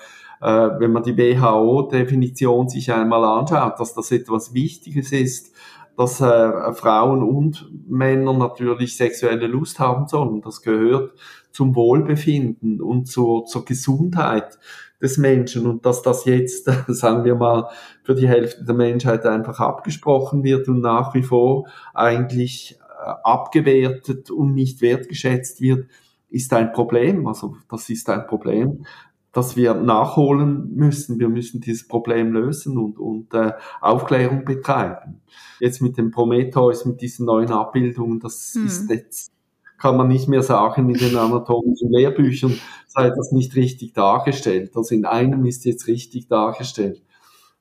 äh, 0.43 0.79
wenn 0.79 0.91
man 0.91 1.03
die 1.03 1.17
WHO-Definition 1.17 2.67
sich 2.67 2.91
einmal 2.91 3.23
anschaut, 3.23 3.79
dass 3.79 3.93
das 3.93 4.11
etwas 4.11 4.53
Wichtiges 4.53 5.13
ist, 5.13 5.52
dass 5.97 6.21
äh, 6.21 6.73
Frauen 6.73 7.23
und 7.23 7.69
Männer 7.87 8.33
natürlich 8.33 8.97
sexuelle 8.97 9.47
Lust 9.47 9.79
haben 9.79 10.07
sollen. 10.07 10.41
Das 10.41 10.61
gehört 10.61 11.13
zum 11.51 11.75
Wohlbefinden 11.75 12.81
und 12.81 13.07
zur, 13.07 13.45
zur 13.45 13.65
Gesundheit 13.65 14.57
des 15.01 15.17
Menschen 15.17 15.67
und 15.67 15.85
dass 15.85 16.01
das 16.01 16.25
jetzt, 16.25 16.71
sagen 16.87 17.25
wir 17.25 17.35
mal, 17.35 17.69
für 18.03 18.15
die 18.15 18.27
Hälfte 18.27 18.63
der 18.63 18.75
Menschheit 18.75 19.25
einfach 19.25 19.59
abgesprochen 19.59 20.43
wird 20.43 20.67
und 20.67 20.79
nach 20.79 21.13
wie 21.13 21.23
vor 21.23 21.67
eigentlich 21.93 22.79
äh, 22.79 23.09
abgewertet 23.23 24.31
und 24.31 24.53
nicht 24.53 24.81
wertgeschätzt 24.81 25.61
wird, 25.61 25.87
ist 26.29 26.51
ein 26.53 26.71
Problem. 26.71 27.27
Also 27.27 27.57
das 27.69 27.89
ist 27.89 28.09
ein 28.09 28.25
Problem, 28.25 28.85
das 29.33 29.57
wir 29.57 29.73
nachholen 29.73 30.73
müssen. 30.75 31.19
Wir 31.19 31.27
müssen 31.27 31.59
dieses 31.59 31.87
Problem 31.87 32.31
lösen 32.31 32.77
und, 32.77 32.99
und 32.99 33.33
äh, 33.33 33.53
Aufklärung 33.81 34.45
betreiben. 34.45 35.21
Jetzt 35.59 35.81
mit 35.81 35.97
dem 35.97 36.11
Prometheus, 36.11 36.85
mit 36.85 37.01
diesen 37.01 37.25
neuen 37.25 37.51
Abbildungen, 37.51 38.19
das 38.19 38.53
hm. 38.53 38.65
ist 38.67 38.89
jetzt 38.89 39.33
kann 39.79 39.97
man 39.97 40.07
nicht 40.07 40.29
mehr 40.29 40.43
sagen, 40.43 40.89
in 40.89 40.97
den 40.97 41.17
anatomischen 41.17 41.91
Lehrbüchern 41.91 42.57
sei 42.87 43.09
das 43.09 43.33
nicht 43.33 43.53
richtig 43.57 43.91
dargestellt. 43.91 44.71
Also 44.77 44.95
in 44.95 45.03
einem 45.03 45.45
ist 45.45 45.65
jetzt 45.65 45.87
richtig 45.87 46.29
dargestellt. 46.29 47.03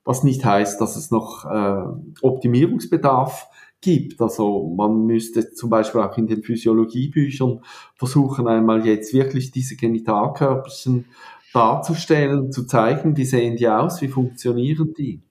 Was 0.05 0.23
nicht 0.23 0.45
heißt, 0.45 0.81
dass 0.81 0.95
es 0.95 1.11
noch 1.11 1.45
äh, 1.47 1.83
Optimierungsbedarf 2.21 3.49
gibt. 3.83 4.21
Also 4.21 4.73
man 4.75 5.05
müsste 5.05 5.53
zum 5.53 5.69
Beispiel 5.69 6.01
auch 6.01 6.17
in 6.17 6.29
den 6.29 6.43
Physiologiebüchern 6.43 7.61
versuchen, 7.97 8.47
einmal 8.47 8.87
jetzt 8.87 9.13
wirklich 9.13 9.51
diese 9.51 9.77
Genitalkörperchen 9.77 11.07
darzustellen, 11.53 12.53
zu 12.53 12.65
zeigen, 12.65 13.17
wie 13.17 13.25
sehen 13.25 13.57
die 13.57 13.69
aus, 13.69 14.01
wie 14.01 14.09
funktionieren 14.09 14.95
die. 14.95 15.23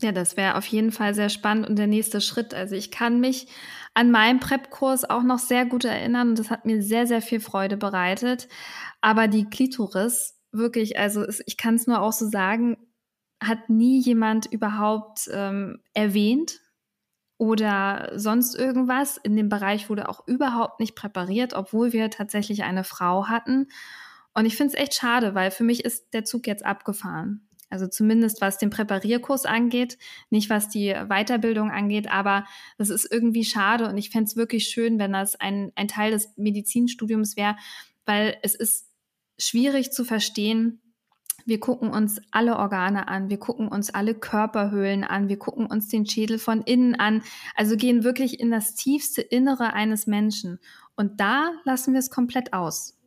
Ja, 0.00 0.12
das 0.12 0.36
wäre 0.36 0.56
auf 0.56 0.66
jeden 0.66 0.92
Fall 0.92 1.14
sehr 1.14 1.28
spannend 1.28 1.68
und 1.68 1.76
der 1.76 1.88
nächste 1.88 2.20
Schritt. 2.20 2.54
Also 2.54 2.76
ich 2.76 2.90
kann 2.90 3.20
mich 3.20 3.48
an 3.94 4.12
meinem 4.12 4.38
Prep-Kurs 4.38 5.10
auch 5.10 5.24
noch 5.24 5.40
sehr 5.40 5.66
gut 5.66 5.84
erinnern 5.84 6.30
und 6.30 6.38
das 6.38 6.50
hat 6.50 6.64
mir 6.64 6.82
sehr, 6.82 7.06
sehr 7.06 7.20
viel 7.20 7.40
Freude 7.40 7.76
bereitet. 7.76 8.48
Aber 9.00 9.26
die 9.26 9.46
Klitoris, 9.46 10.38
wirklich, 10.52 10.98
also 10.98 11.26
ich 11.46 11.56
kann 11.56 11.74
es 11.74 11.88
nur 11.88 12.00
auch 12.00 12.12
so 12.12 12.28
sagen, 12.28 12.76
hat 13.42 13.70
nie 13.70 14.00
jemand 14.00 14.46
überhaupt 14.46 15.28
ähm, 15.32 15.80
erwähnt 15.94 16.60
oder 17.38 18.12
sonst 18.14 18.56
irgendwas. 18.56 19.16
In 19.16 19.36
dem 19.36 19.48
Bereich 19.48 19.90
wurde 19.90 20.08
auch 20.08 20.26
überhaupt 20.26 20.80
nicht 20.80 20.94
präpariert, 20.94 21.54
obwohl 21.54 21.92
wir 21.92 22.10
tatsächlich 22.10 22.62
eine 22.64 22.84
Frau 22.84 23.26
hatten. 23.26 23.68
Und 24.34 24.46
ich 24.46 24.56
finde 24.56 24.74
es 24.74 24.80
echt 24.80 24.94
schade, 24.94 25.34
weil 25.34 25.50
für 25.50 25.64
mich 25.64 25.84
ist 25.84 26.12
der 26.14 26.24
Zug 26.24 26.46
jetzt 26.46 26.64
abgefahren. 26.64 27.48
Also 27.70 27.86
zumindest 27.86 28.40
was 28.40 28.58
den 28.58 28.70
Präparierkurs 28.70 29.44
angeht, 29.44 29.98
nicht 30.30 30.48
was 30.48 30.68
die 30.68 30.94
Weiterbildung 31.08 31.70
angeht, 31.70 32.10
aber 32.10 32.46
das 32.78 32.88
ist 32.88 33.10
irgendwie 33.10 33.44
schade 33.44 33.88
und 33.88 33.98
ich 33.98 34.10
fände 34.10 34.24
es 34.24 34.36
wirklich 34.36 34.68
schön, 34.68 34.98
wenn 34.98 35.12
das 35.12 35.38
ein, 35.38 35.72
ein 35.74 35.88
Teil 35.88 36.12
des 36.12 36.32
Medizinstudiums 36.36 37.36
wäre, 37.36 37.56
weil 38.06 38.38
es 38.42 38.54
ist 38.54 38.88
schwierig 39.38 39.92
zu 39.92 40.04
verstehen, 40.04 40.80
wir 41.44 41.60
gucken 41.60 41.90
uns 41.90 42.20
alle 42.30 42.56
Organe 42.58 43.08
an, 43.08 43.30
wir 43.30 43.38
gucken 43.38 43.68
uns 43.68 43.88
alle 43.90 44.14
Körperhöhlen 44.14 45.04
an, 45.04 45.28
wir 45.28 45.38
gucken 45.38 45.66
uns 45.66 45.88
den 45.88 46.04
Schädel 46.04 46.38
von 46.38 46.62
innen 46.62 46.94
an, 46.94 47.22
also 47.54 47.76
gehen 47.76 48.04
wirklich 48.04 48.38
in 48.40 48.50
das 48.50 48.74
tiefste 48.74 49.22
Innere 49.22 49.72
eines 49.72 50.06
Menschen. 50.06 50.58
Und 50.94 51.20
da 51.20 51.52
lassen 51.64 51.94
wir 51.94 52.00
es 52.00 52.10
komplett 52.10 52.52
aus. 52.52 52.97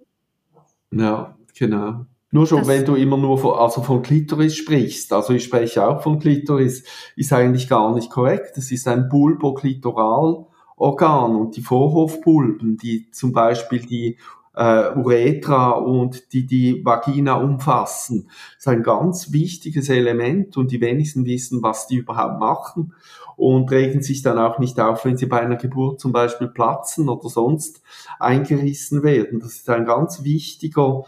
Ja, 0.92 1.36
genau. 1.58 2.06
Nur 2.34 2.48
schon, 2.48 2.60
das 2.60 2.70
wenn 2.70 2.86
du 2.86 2.96
immer 2.96 3.18
nur 3.18 3.38
von, 3.38 3.56
also 3.56 3.82
von 3.82 4.02
Klitoris 4.02 4.56
sprichst, 4.56 5.12
also 5.12 5.34
ich 5.34 5.44
spreche 5.44 5.86
auch 5.86 6.02
von 6.02 6.18
Klitoris, 6.20 6.86
ist 7.18 7.34
eigentlich 7.34 7.68
gar 7.68 7.94
nicht 7.94 8.10
korrekt. 8.10 8.58
Es 8.58 8.72
ist 8.72 8.88
ein 8.88 9.10
Bulboklitoral-Organ 9.10 11.36
und 11.36 11.58
die 11.58 11.62
Vorhofpulpen, 11.62 12.78
die 12.78 13.12
zum 13.12 13.34
Beispiel 13.34 13.82
die 13.82 14.18
äh, 14.56 14.96
Uretra 14.96 15.72
und 15.72 16.32
die 16.34 16.46
die 16.46 16.86
Vagina 16.86 17.34
umfassen, 17.36 18.30
ist 18.58 18.68
ein 18.68 18.84
ganz 18.84 19.32
wichtiges 19.34 19.90
Element 19.90 20.56
und 20.56 20.72
die 20.72 20.82
wenigsten 20.82 21.26
wissen, 21.26 21.64
was 21.64 21.88
die 21.88 21.96
überhaupt 21.98 22.40
machen 22.40 22.94
und 23.36 23.72
regen 23.72 24.02
sich 24.02 24.22
dann 24.22 24.38
auch 24.38 24.60
nicht 24.60 24.80
auf, 24.80 25.06
wenn 25.06 25.18
sie 25.18 25.26
bei 25.26 25.42
einer 25.42 25.56
Geburt 25.56 26.00
zum 26.00 26.12
Beispiel 26.12 26.48
platzen 26.48 27.10
oder 27.10 27.30
sonst 27.30 27.82
eingerissen 28.20 29.04
werden. 29.04 29.40
Das 29.40 29.54
ist 29.54 29.70
ein 29.70 29.86
ganz 29.86 30.24
wichtiger 30.24 31.04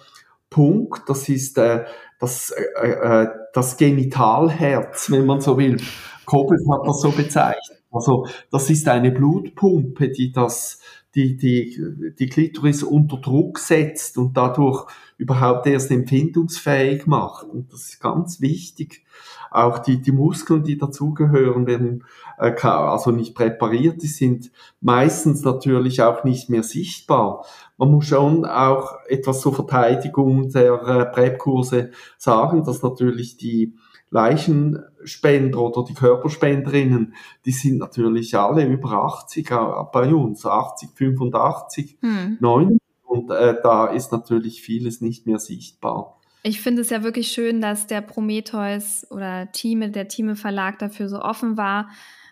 Punkt, 0.50 1.10
das 1.10 1.30
ist 1.30 1.58
äh, 1.58 1.86
das, 2.20 2.52
äh, 2.52 2.90
äh, 2.90 3.28
das 3.54 3.78
Genitalherz, 3.78 5.10
wenn 5.12 5.26
man 5.26 5.42
so 5.42 5.58
will. 5.58 5.78
Koppel 6.26 6.58
hat 6.72 6.88
das 6.88 7.02
so 7.02 7.12
bezeichnet. 7.12 7.84
Also 7.92 8.28
das 8.52 8.70
ist 8.70 8.88
eine 8.88 9.12
Blutpumpe, 9.12 10.10
die 10.10 10.32
das 10.32 10.80
die, 11.16 11.38
die, 11.38 12.14
die 12.18 12.28
Klitoris 12.28 12.82
unter 12.82 13.18
Druck 13.18 13.60
setzt 13.60 14.18
und 14.18 14.36
dadurch 14.36 14.88
überhaupt 15.24 15.66
erst 15.68 15.90
empfindungsfähig 15.90 17.08
macht. 17.08 17.48
Und 17.48 17.72
das 17.72 17.84
ist 17.84 18.02
ganz 18.02 18.42
wichtig. 18.42 19.06
Auch 19.52 19.80
die, 19.80 20.02
die 20.02 20.12
Muskeln, 20.12 20.64
die 20.64 20.78
dazugehören, 20.78 21.66
werden 21.66 22.04
äh, 22.38 22.52
also 22.62 23.12
nicht 23.12 23.34
präpariert. 23.34 24.04
Die 24.04 24.08
sind 24.08 24.52
meistens 24.82 25.44
natürlich 25.44 26.02
auch 26.02 26.26
nicht 26.26 26.50
mehr 26.50 26.64
sichtbar. 26.64 27.46
Man 27.78 27.92
muss 27.92 28.06
schon 28.08 28.46
auch 28.46 28.96
etwas 29.08 29.40
zur 29.40 29.54
Verteidigung 29.56 30.50
der 30.50 30.74
äh, 30.74 31.06
Präpkurse 31.06 31.92
sagen, 32.18 32.66
dass 32.66 32.84
natürlich 32.84 33.38
die 33.38 33.76
Leichenspender 34.10 35.60
oder 35.60 35.86
die 35.86 35.96
Körperspenderinnen, 35.96 37.16
die 37.46 37.52
sind 37.52 37.78
natürlich 37.78 38.38
alle 38.38 38.66
über 38.66 38.92
80 38.92 39.50
äh, 39.52 39.56
bei 39.92 40.14
uns, 40.14 40.46
80, 40.46 40.90
85, 40.96 41.98
hm. 42.02 42.38
90 42.42 42.83
und 43.14 43.30
äh, 43.30 43.56
da 43.62 43.86
ist 43.86 44.12
natürlich 44.12 44.64
vieles 44.64 45.00
nicht 45.00 45.28
mehr 45.28 45.38
sichtbar. 45.38 46.20
Ich 46.42 46.62
finde 46.62 46.82
es 46.82 46.90
ja 46.90 47.04
wirklich 47.04 47.28
schön, 47.28 47.62
dass 47.62 47.86
der 47.86 48.02
Prometheus 48.02 49.06
oder 49.12 49.52
Team, 49.52 49.92
der 49.92 50.08
Team 50.08 50.36
Verlag 50.36 50.80
dafür 50.80 51.08
so 51.08 51.22
offen 51.22 51.56
war, 51.56 51.90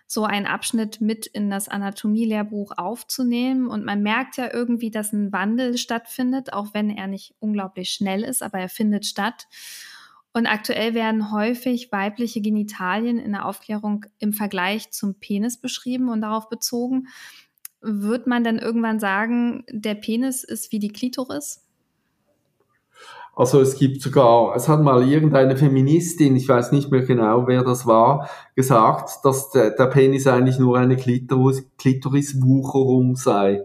so 0.08 0.26
einen 0.26 0.48
Abschnitt 0.48 1.00
mit 1.00 1.28
in 1.28 1.52
das 1.52 1.70
Anatomielehrbuch 1.70 2.74
aufzunehmen. 2.78 3.67
Und 3.67 3.86
man 3.86 4.02
merkt 4.02 4.38
ja 4.38 4.52
irgendwie, 4.52 4.89
dass 4.89 5.13
ein 5.13 5.32
Wandel 5.32 5.78
stattfindet, 5.78 6.52
auch 6.52 6.74
wenn 6.74 6.89
er 6.89 7.06
nicht 7.06 7.36
unglaublich 7.39 7.91
schnell 7.91 8.24
ist, 8.24 8.41
aber 8.41 8.58
er 8.58 8.70
findet 8.70 9.06
statt. 9.06 9.48
Und 10.34 10.48
aktuell 10.48 10.94
werden 10.94 11.32
häufig 11.32 11.91
weibliche 11.91 12.41
Genitalien 12.41 13.20
in 13.20 13.34
der 13.34 13.46
Aufklärung 13.46 14.06
im 14.17 14.34
Vergleich 14.34 14.91
zum 14.91 15.20
Penis 15.20 15.58
beschrieben 15.58 16.10
und 16.10 16.22
darauf 16.22 16.50
bezogen. 16.50 17.08
Wird 17.82 18.28
man 18.28 18.44
dann 18.44 18.60
irgendwann 18.60 19.00
sagen, 19.00 19.63
der 19.70 19.96
Penis 19.96 20.44
ist 20.44 20.72
wie 20.72 20.80
die 20.80 20.91
Klitoris? 20.94 21.62
Also 23.34 23.62
es 23.62 23.78
gibt 23.78 24.02
sogar, 24.02 24.56
es 24.56 24.67
hat 24.67 24.82
mal 24.82 25.08
irgendeine 25.08 25.56
Feministin, 25.56 26.36
ich 26.36 26.48
weiß 26.48 26.74
nicht 26.74 26.91
mehr 26.91 27.02
genau, 27.02 27.48
wer 27.48 27.63
das 27.63 27.88
war, 27.88 28.30
gesagt, 28.56 29.24
dass 29.24 29.52
der, 29.52 29.72
der 29.72 29.88
Penis 29.88 30.28
eigentlich 30.28 30.60
nur 30.60 30.78
eine 30.78 30.98
Klitoris, 30.98 31.65
Klitoriswucherung 31.78 33.15
sei. 33.15 33.63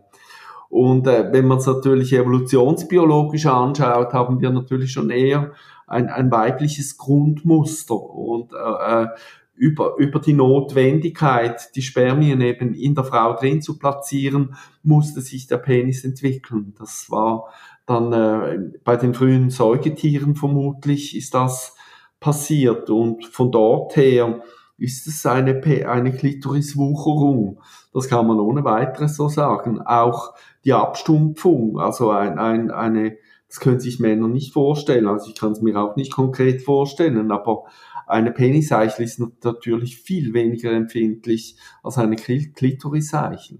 Und 0.68 1.06
äh, 1.06 1.32
wenn 1.32 1.46
man 1.46 1.58
es 1.58 1.66
natürlich 1.66 2.12
evolutionsbiologisch 2.12 3.46
anschaut, 3.46 4.12
haben 4.12 4.40
wir 4.40 4.50
natürlich 4.50 4.92
schon 4.92 5.10
eher 5.10 5.52
ein, 5.86 6.08
ein 6.08 6.30
weibliches 6.30 6.96
Grundmuster 6.96 7.96
und 7.96 8.52
äh, 8.52 9.02
äh 9.02 9.08
über, 9.56 9.96
über 9.96 10.20
die 10.20 10.34
Notwendigkeit, 10.34 11.74
die 11.74 11.82
Spermien 11.82 12.40
eben 12.40 12.74
in 12.74 12.94
der 12.94 13.04
Frau 13.04 13.34
drin 13.34 13.62
zu 13.62 13.78
platzieren, 13.78 14.54
musste 14.82 15.20
sich 15.20 15.46
der 15.46 15.58
Penis 15.58 16.04
entwickeln. 16.04 16.74
Das 16.78 17.10
war 17.10 17.48
dann 17.86 18.12
äh, 18.12 18.58
bei 18.84 18.96
den 18.96 19.14
frühen 19.14 19.50
Säugetieren 19.50 20.34
vermutlich 20.34 21.16
ist 21.16 21.34
das 21.34 21.74
passiert 22.20 22.90
und 22.90 23.24
von 23.26 23.50
dort 23.52 23.96
her 23.96 24.42
ist 24.78 25.06
es 25.06 25.24
eine, 25.24 25.62
eine 25.88 26.12
Klitoriswucherung. 26.12 27.60
Das 27.94 28.08
kann 28.08 28.26
man 28.26 28.40
ohne 28.40 28.64
weiteres 28.64 29.16
so 29.16 29.28
sagen. 29.28 29.80
Auch 29.80 30.34
die 30.64 30.74
Abstumpfung, 30.74 31.78
also 31.78 32.10
ein, 32.10 32.38
ein, 32.38 32.70
eine, 32.70 33.16
das 33.48 33.60
können 33.60 33.80
sich 33.80 34.00
Männer 34.00 34.28
nicht 34.28 34.52
vorstellen, 34.52 35.06
also 35.06 35.30
ich 35.30 35.36
kann 35.36 35.52
es 35.52 35.62
mir 35.62 35.80
auch 35.80 35.96
nicht 35.96 36.12
konkret 36.12 36.62
vorstellen, 36.62 37.30
aber 37.30 37.64
eine 38.06 38.30
Peniseichel 38.30 39.04
ist 39.04 39.20
natürlich 39.42 39.98
viel 39.98 40.32
weniger 40.32 40.72
empfindlich 40.72 41.56
als 41.82 41.98
eine 41.98 42.16
Klitoriseichel. 42.16 43.58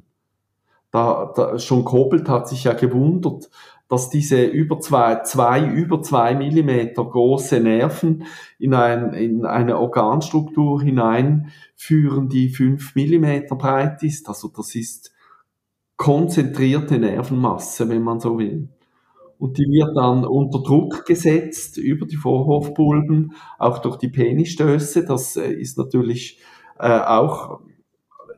Da, 0.91 1.33
da, 1.35 1.59
schon 1.59 1.85
Kobelt 1.85 2.29
hat 2.29 2.49
sich 2.49 2.65
ja 2.65 2.73
gewundert, 2.73 3.51
dass 3.89 4.09
diese 4.09 4.45
über 4.45 4.81
zwei, 4.81 5.23
zwei 5.23 5.65
über 5.65 6.01
zwei 6.03 6.35
Millimeter 6.35 7.05
große 7.05 7.61
Nerven 7.61 8.25
in, 8.59 8.75
ein, 8.75 9.13
in 9.13 9.45
eine 9.45 9.79
Organstruktur 9.79 10.83
hineinführen, 10.83 12.29
die 12.29 12.49
fünf 12.49 12.95
Millimeter 12.95 13.57
breit 13.57 14.03
ist. 14.03 14.29
Also 14.29 14.49
das 14.49 14.75
ist 14.75 15.13
konzentrierte 15.97 16.99
Nervenmasse, 16.99 17.89
wenn 17.89 18.03
man 18.03 18.21
so 18.21 18.39
will. 18.39 18.69
Und 19.39 19.59
die 19.59 19.65
wird 19.65 19.97
dann 19.97 20.25
unter 20.25 20.63
Druck 20.63 21.05
gesetzt 21.05 21.77
über 21.79 22.07
die 22.07 22.17
Vorhofpulben, 22.17 23.35
auch 23.59 23.79
durch 23.79 23.97
die 23.97 24.09
Penisstöße. 24.09 25.05
Das 25.05 25.37
äh, 25.37 25.53
ist 25.53 25.79
natürlich 25.79 26.41
äh, 26.79 27.01
auch 27.01 27.61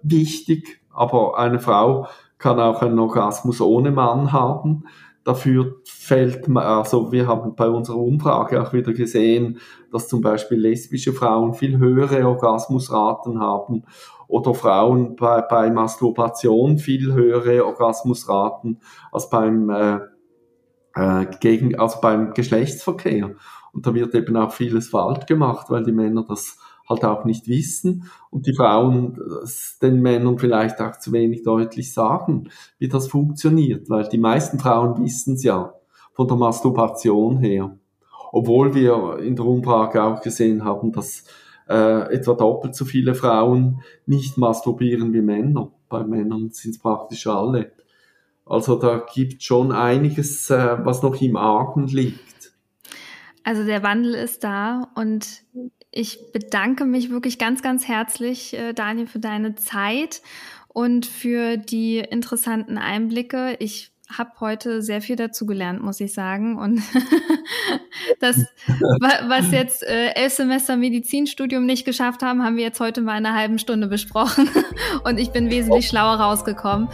wichtig, 0.02 0.80
aber 0.92 1.38
eine 1.38 1.60
Frau 1.60 2.06
kann 2.38 2.60
auch 2.60 2.82
einen 2.82 2.98
Orgasmus 2.98 3.60
ohne 3.60 3.90
Mann 3.90 4.32
haben. 4.32 4.84
Dafür 5.24 5.76
fällt, 5.84 6.48
also 6.56 7.12
wir 7.12 7.26
haben 7.26 7.54
bei 7.54 7.68
unserer 7.68 7.98
Umfrage 7.98 8.62
auch 8.62 8.72
wieder 8.72 8.94
gesehen, 8.94 9.58
dass 9.92 10.08
zum 10.08 10.22
Beispiel 10.22 10.58
lesbische 10.58 11.12
Frauen 11.12 11.52
viel 11.52 11.78
höhere 11.78 12.26
Orgasmusraten 12.26 13.38
haben 13.38 13.84
oder 14.26 14.54
Frauen 14.54 15.16
bei, 15.16 15.42
bei 15.42 15.70
Masturbation 15.70 16.78
viel 16.78 17.12
höhere 17.12 17.66
Orgasmusraten 17.66 18.80
als 19.12 19.28
beim 19.28 19.68
äh, 19.68 19.98
äh, 20.98 21.26
gegen, 21.40 21.78
also 21.78 22.00
beim 22.00 22.34
Geschlechtsverkehr. 22.34 23.34
Und 23.72 23.86
da 23.86 23.94
wird 23.94 24.14
eben 24.14 24.36
auch 24.36 24.52
vieles 24.52 24.88
falsch 24.88 25.26
gemacht, 25.26 25.70
weil 25.70 25.84
die 25.84 25.92
Männer 25.92 26.24
das 26.26 26.58
halt 26.88 27.04
auch 27.04 27.24
nicht 27.24 27.48
wissen 27.48 28.10
und 28.30 28.46
die 28.46 28.54
Frauen 28.54 29.18
den 29.82 30.00
Männern 30.00 30.38
vielleicht 30.38 30.80
auch 30.80 30.98
zu 30.98 31.12
wenig 31.12 31.42
deutlich 31.42 31.92
sagen, 31.92 32.48
wie 32.78 32.88
das 32.88 33.08
funktioniert, 33.08 33.90
weil 33.90 34.08
die 34.08 34.18
meisten 34.18 34.58
Frauen 34.58 35.04
wissen 35.04 35.34
es 35.34 35.44
ja 35.44 35.74
von 36.14 36.26
der 36.26 36.38
Masturbation 36.38 37.38
her. 37.38 37.76
Obwohl 38.32 38.74
wir 38.74 39.18
in 39.18 39.36
der 39.36 39.44
Umfrage 39.44 40.02
auch 40.02 40.22
gesehen 40.22 40.64
haben, 40.64 40.92
dass 40.92 41.24
äh, 41.68 42.14
etwa 42.14 42.34
doppelt 42.34 42.74
so 42.74 42.84
viele 42.84 43.14
Frauen 43.14 43.82
nicht 44.06 44.38
masturbieren 44.38 45.12
wie 45.12 45.22
Männer. 45.22 45.70
Bei 45.88 46.04
Männern 46.04 46.50
sind 46.50 46.72
es 46.72 46.78
praktisch 46.78 47.26
alle. 47.26 47.72
Also 48.48 48.76
da 48.76 49.04
gibt 49.14 49.42
schon 49.42 49.72
einiges, 49.72 50.50
äh, 50.50 50.78
was 50.84 51.02
noch 51.02 51.20
im 51.20 51.36
Argen 51.36 51.86
liegt. 51.86 52.52
Also 53.44 53.64
der 53.64 53.82
Wandel 53.82 54.14
ist 54.14 54.44
da 54.44 54.88
und 54.94 55.42
ich 55.90 56.32
bedanke 56.32 56.84
mich 56.84 57.10
wirklich 57.10 57.38
ganz, 57.38 57.62
ganz 57.62 57.88
herzlich, 57.88 58.54
äh, 58.54 58.74
Daniel, 58.74 59.06
für 59.06 59.20
deine 59.20 59.54
Zeit 59.54 60.22
und 60.68 61.06
für 61.06 61.56
die 61.56 61.98
interessanten 61.98 62.78
Einblicke. 62.78 63.56
Ich 63.58 63.92
habe 64.16 64.30
heute 64.40 64.82
sehr 64.82 65.02
viel 65.02 65.16
dazu 65.16 65.44
gelernt, 65.44 65.82
muss 65.82 66.00
ich 66.00 66.14
sagen. 66.14 66.56
Und 66.56 66.80
das, 68.20 68.36
was 69.26 69.50
jetzt 69.50 69.82
äh, 69.82 70.12
elf 70.14 70.32
Semester 70.32 70.76
Medizinstudium 70.76 71.66
nicht 71.66 71.84
geschafft 71.84 72.22
haben, 72.22 72.42
haben 72.42 72.56
wir 72.56 72.64
jetzt 72.64 72.80
heute 72.80 73.00
mal 73.02 73.18
in 73.18 73.26
einer 73.26 73.36
halben 73.36 73.58
Stunde 73.58 73.86
besprochen. 73.86 74.48
Und 75.04 75.18
ich 75.18 75.30
bin 75.30 75.50
wesentlich 75.50 75.88
schlauer 75.88 76.14
rausgekommen. 76.14 76.88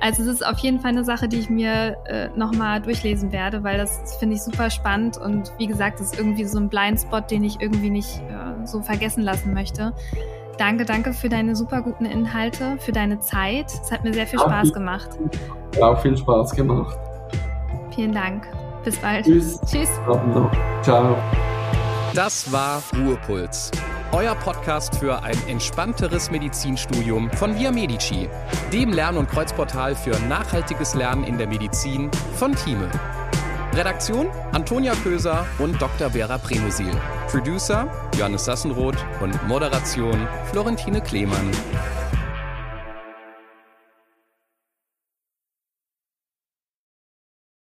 Also 0.00 0.22
es 0.22 0.28
ist 0.28 0.46
auf 0.46 0.58
jeden 0.58 0.80
Fall 0.80 0.90
eine 0.90 1.04
Sache, 1.04 1.28
die 1.28 1.38
ich 1.38 1.50
mir 1.50 1.96
äh, 2.06 2.28
nochmal 2.36 2.80
durchlesen 2.80 3.32
werde, 3.32 3.64
weil 3.64 3.76
das 3.76 4.16
finde 4.18 4.36
ich 4.36 4.42
super 4.42 4.70
spannend. 4.70 5.16
Und 5.18 5.52
wie 5.58 5.66
gesagt, 5.66 5.98
das 5.98 6.12
ist 6.12 6.18
irgendwie 6.18 6.44
so 6.44 6.58
ein 6.58 6.68
Blindspot, 6.68 7.30
den 7.30 7.42
ich 7.42 7.60
irgendwie 7.60 7.90
nicht 7.90 8.20
äh, 8.28 8.66
so 8.66 8.80
vergessen 8.80 9.22
lassen 9.22 9.52
möchte. 9.54 9.92
Danke, 10.60 10.84
danke 10.84 11.14
für 11.14 11.30
deine 11.30 11.56
super 11.56 11.80
guten 11.80 12.04
Inhalte, 12.04 12.76
für 12.80 12.92
deine 12.92 13.18
Zeit. 13.18 13.72
Es 13.82 13.90
hat 13.90 14.04
mir 14.04 14.12
sehr 14.12 14.26
viel 14.26 14.38
Spaß 14.38 14.74
gemacht. 14.74 15.08
Auch 15.80 15.98
viel 16.02 16.14
Spaß 16.14 16.50
gemacht. 16.50 16.98
Vielen 17.94 18.12
Dank. 18.12 18.46
Bis 18.84 18.98
bald. 18.98 19.24
Tschüss. 19.24 19.58
Tschüss. 19.62 19.88
Ciao. 20.82 21.16
Das 22.12 22.52
war 22.52 22.82
Ruhepuls. 22.94 23.70
Euer 24.12 24.34
Podcast 24.34 24.96
für 24.96 25.22
ein 25.22 25.38
entspannteres 25.48 26.30
Medizinstudium 26.30 27.30
von 27.30 27.58
Via 27.58 27.72
Medici, 27.72 28.28
dem 28.70 28.92
Lern- 28.92 29.16
und 29.16 29.30
Kreuzportal 29.30 29.94
für 29.94 30.14
nachhaltiges 30.28 30.94
Lernen 30.94 31.24
in 31.24 31.38
der 31.38 31.46
Medizin 31.46 32.10
von 32.34 32.54
Thieme. 32.54 32.90
Redaktion 33.72 34.28
Antonia 34.50 34.94
Köser 34.94 35.46
und 35.60 35.80
Dr. 35.80 36.10
Vera 36.10 36.38
Premusil. 36.38 36.90
Producer 37.28 37.86
Johannes 38.18 38.44
Sassenroth 38.44 38.98
und 39.20 39.46
Moderation 39.46 40.26
Florentine 40.50 41.00
Klemann. 41.00 41.52